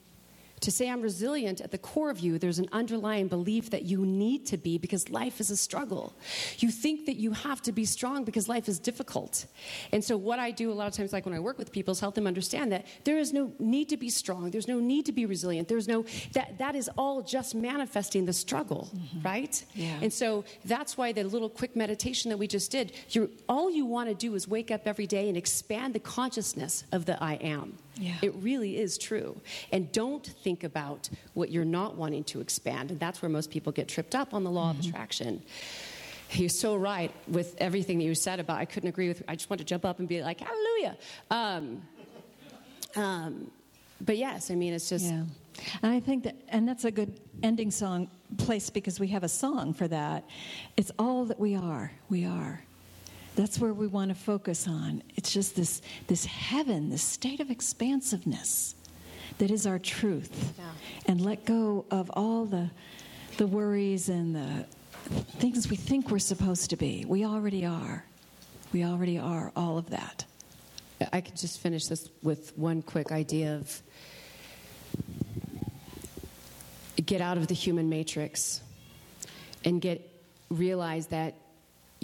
to 0.65 0.71
say 0.71 0.89
I'm 0.89 1.03
resilient 1.03 1.61
at 1.61 1.71
the 1.71 1.79
core 1.79 2.11
of 2.11 2.21
you, 2.21 2.39
there's 2.39 2.59
an 2.59 2.69
underlying 2.73 3.29
belief 3.29 3.71
that 3.71 3.83
you 3.83 4.07
need 4.07 4.47
to 4.47 4.57
be 4.57 4.79
because 4.79 5.11
life 5.11 5.39
is 5.39 5.51
a 5.51 5.57
struggle. 5.57 6.15
You 6.59 6.71
think 6.71 7.05
that 7.05 7.17
you 7.17 7.33
have 7.33 7.61
to 7.63 7.73
be 7.73 7.85
strong 7.85 8.25
because 8.25 8.49
life 8.49 8.67
is 8.67 8.79
difficult. 8.79 9.45
And 9.93 10.03
so, 10.03 10.17
what 10.17 10.39
I 10.39 10.51
do 10.51 10.73
a 10.73 10.75
lot 10.75 10.87
of 10.87 10.95
times, 10.95 11.13
like 11.13 11.27
when 11.27 11.35
I 11.35 11.39
work 11.39 11.59
with 11.59 11.71
people, 11.71 11.93
is 11.93 12.01
help 12.01 12.15
them 12.15 12.27
understand 12.27 12.73
that 12.73 12.87
there 13.05 13.19
is 13.19 13.33
no 13.33 13.53
need 13.59 13.91
to 13.91 13.99
be 13.99 14.09
strong, 14.09 14.51
there's 14.51 14.69
no 14.69 14.81
need 14.81 15.05
to 15.07 15.13
be 15.13 15.27
resilient, 15.27 15.69
there's 15.69 15.87
no, 15.87 16.07
that, 16.33 16.57
that 16.59 16.75
is 16.75 16.89
all 16.97 17.21
just 17.23 17.55
manifesting 17.55 18.25
the 18.25 18.33
struggle, 18.33 18.91
mm-hmm. 18.95 19.23
right? 19.23 19.65
Yeah. 19.75 19.99
And 20.01 20.13
so, 20.13 20.45
that's 20.65 20.97
why 20.97 21.13
the 21.13 21.25
little 21.25 21.51
quick 21.51 21.77
meditation 21.77 22.31
that 22.31 22.39
we 22.39 22.47
just 22.47 22.71
did, 22.71 22.93
you 23.11 23.31
all 23.49 23.71
you 23.71 23.85
want 23.85 24.09
to 24.09 24.15
do 24.15 24.35
is 24.35 24.49
wake 24.49 24.71
up 24.71 24.87
every 24.87 25.07
day 25.07 25.29
and 25.29 25.37
expand 25.37 25.95
the 25.95 26.01
consciousness 26.01 26.85
of 26.91 27.05
the 27.05 27.23
I 27.23 27.35
am. 27.35 27.77
Yeah. 27.97 28.15
It 28.23 28.35
really 28.37 28.79
is 28.79 28.99
true. 28.99 29.41
And 29.73 29.91
don't 29.93 30.27
think 30.27 30.65
about 30.65 31.09
what 31.35 31.51
you're 31.51 31.65
not 31.65 31.97
wanting 31.97 32.25
to 32.25 32.41
expand. 32.41 32.91
And 32.91 33.01
that's 33.01 33.23
where 33.23 33.29
most 33.29 33.51
people 33.51 33.73
get 33.73 33.89
tripped 33.89 34.15
up 34.15 34.35
on 34.35 34.45
the 34.45 34.51
law 34.51 34.71
mm-hmm. 34.71 34.81
of 34.81 34.87
attraction. 34.87 35.43
You're 36.33 36.49
so 36.49 36.75
right 36.75 37.13
with 37.29 37.55
everything 37.59 37.99
that 37.99 38.05
you 38.05 38.15
said 38.15 38.41
about. 38.41 38.59
I 38.59 38.65
couldn't 38.65 38.89
agree 38.89 39.09
with. 39.09 39.23
I 39.29 39.37
just 39.37 39.49
want 39.51 39.59
to 39.59 39.65
jump 39.65 39.85
up 39.85 40.01
and 40.01 40.09
be 40.09 40.23
like, 40.23 40.41
Hallelujah. 40.41 40.97
Um, 41.31 41.83
um, 42.97 43.51
but 44.01 44.17
yes, 44.17 44.51
I 44.51 44.55
mean, 44.55 44.73
it's 44.73 44.89
just. 44.89 45.07
Yeah. 45.07 45.25
And 45.83 45.93
I 45.93 46.01
think 46.01 46.25
that, 46.25 46.35
and 46.49 46.67
that's 46.67 46.85
a 46.85 46.91
good 46.91 47.21
ending 47.43 47.71
song 47.71 48.11
place 48.39 48.71
because 48.71 48.99
we 48.99 49.07
have 49.09 49.23
a 49.23 49.29
song 49.29 49.73
for 49.73 49.87
that. 49.87 50.25
It's 50.77 50.91
all 50.99 51.25
that 51.27 51.39
we 51.39 51.55
are. 51.55 51.93
We 52.09 52.25
are. 52.25 52.65
That's 53.37 53.59
where 53.59 53.73
we 53.73 53.87
want 53.87 54.11
to 54.11 54.15
focus 54.15 54.69
on. 54.69 55.03
It's 55.17 55.33
just 55.33 55.57
this, 55.57 55.83
this 56.07 56.25
heaven, 56.25 56.91
this 56.91 57.03
state 57.03 57.41
of 57.41 57.51
expansiveness 57.51 58.75
that 59.39 59.51
is 59.51 59.67
our 59.67 59.79
truth. 59.79 60.55
Yeah. 60.57 60.65
And 61.07 61.21
let 61.21 61.45
go 61.45 61.85
of 61.91 62.11
all 62.15 62.45
the 62.45 62.71
the 63.37 63.47
worries 63.47 64.09
and 64.09 64.35
the 64.35 64.67
things 65.39 65.69
we 65.69 65.77
think 65.77 66.11
we're 66.11 66.19
supposed 66.19 66.71
to 66.71 66.77
be. 66.77 67.05
We 67.07 67.25
already 67.25 67.67
are. 67.67 68.05
We 68.73 68.85
already 68.85 69.19
are 69.19 69.53
all 69.57 69.79
of 69.79 69.91
that. 69.91 70.25
I 71.13 71.21
could 71.21 71.37
just 71.37 71.61
finish 71.61 71.87
this 71.87 72.09
with 72.23 72.57
one 72.57 72.83
quick 72.83 73.13
idea 73.13 73.57
of 73.57 73.83
get 77.05 77.21
out 77.21 77.37
of 77.37 77.49
the 77.49 77.55
human 77.55 77.89
matrix 77.89 78.63
and 79.65 79.81
get 79.81 80.11
realize 80.49 81.09
that 81.09 81.35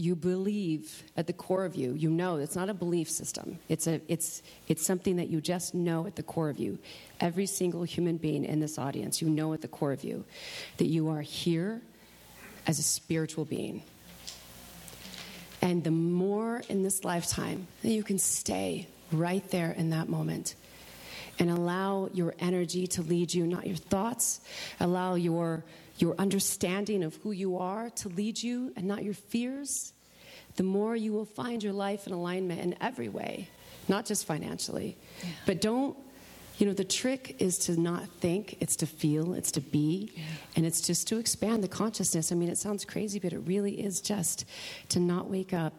you 0.00 0.16
believe 0.16 1.04
at 1.16 1.26
the 1.26 1.32
core 1.32 1.64
of 1.64 1.74
you 1.74 1.92
you 1.94 2.10
know 2.10 2.36
it's 2.36 2.56
not 2.56 2.68
a 2.68 2.74
belief 2.74 3.10
system. 3.10 3.58
It's 3.68 3.86
a 3.86 4.00
it's 4.08 4.42
it's 4.68 4.84
something 4.84 5.16
that 5.16 5.28
you 5.28 5.40
just 5.40 5.74
know 5.74 6.06
at 6.06 6.16
the 6.16 6.22
core 6.22 6.48
of 6.48 6.58
you. 6.58 6.78
Every 7.20 7.46
single 7.46 7.82
human 7.82 8.16
being 8.16 8.44
in 8.44 8.60
this 8.60 8.78
audience 8.78 9.20
you 9.20 9.28
know 9.28 9.52
at 9.52 9.60
the 9.60 9.68
core 9.68 9.92
of 9.92 10.02
you 10.02 10.24
that 10.78 10.86
you 10.86 11.08
are 11.08 11.20
here 11.20 11.82
as 12.66 12.78
a 12.78 12.82
spiritual 12.82 13.44
being. 13.44 13.82
And 15.62 15.84
the 15.84 15.90
more 15.90 16.62
in 16.68 16.82
this 16.82 17.04
lifetime 17.04 17.66
that 17.82 17.90
you 17.90 18.02
can 18.02 18.18
stay 18.18 18.88
right 19.12 19.46
there 19.50 19.72
in 19.72 19.90
that 19.90 20.08
moment 20.08 20.54
and 21.38 21.50
allow 21.50 22.08
your 22.12 22.34
energy 22.38 22.86
to 22.86 23.02
lead 23.02 23.32
you, 23.32 23.46
not 23.46 23.66
your 23.66 23.76
thoughts, 23.76 24.40
allow 24.78 25.14
your, 25.14 25.64
your 26.00 26.14
understanding 26.18 27.02
of 27.02 27.14
who 27.16 27.32
you 27.32 27.58
are 27.58 27.90
to 27.90 28.08
lead 28.08 28.42
you 28.42 28.72
and 28.76 28.86
not 28.86 29.04
your 29.04 29.14
fears, 29.14 29.92
the 30.56 30.62
more 30.62 30.96
you 30.96 31.12
will 31.12 31.24
find 31.24 31.62
your 31.62 31.72
life 31.72 32.06
in 32.06 32.12
alignment 32.12 32.60
in 32.60 32.74
every 32.80 33.08
way, 33.08 33.48
not 33.88 34.06
just 34.06 34.26
financially. 34.26 34.96
Yeah. 35.22 35.28
But 35.46 35.60
don't 35.60 35.96
you 36.60 36.66
know, 36.66 36.74
the 36.74 36.84
trick 36.84 37.36
is 37.38 37.56
to 37.56 37.80
not 37.80 38.06
think, 38.20 38.58
it's 38.60 38.76
to 38.76 38.86
feel, 38.86 39.32
it's 39.32 39.50
to 39.52 39.62
be, 39.62 40.12
yeah. 40.14 40.22
and 40.56 40.66
it's 40.66 40.82
just 40.82 41.08
to 41.08 41.18
expand 41.18 41.64
the 41.64 41.68
consciousness. 41.68 42.30
I 42.30 42.34
mean, 42.34 42.50
it 42.50 42.58
sounds 42.58 42.84
crazy, 42.84 43.18
but 43.18 43.32
it 43.32 43.38
really 43.38 43.80
is 43.80 44.02
just 44.02 44.44
to 44.90 45.00
not 45.00 45.30
wake 45.30 45.54
up 45.54 45.72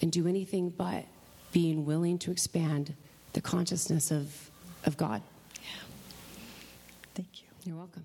and 0.00 0.12
do 0.12 0.28
anything 0.28 0.70
but 0.70 1.04
being 1.50 1.84
willing 1.84 2.18
to 2.18 2.30
expand 2.30 2.94
the 3.32 3.40
consciousness 3.40 4.12
of, 4.12 4.50
of 4.84 4.96
God. 4.96 5.22
Yeah. 5.56 5.60
Thank 7.16 7.42
you. 7.42 7.48
You're 7.64 7.76
welcome. 7.76 8.04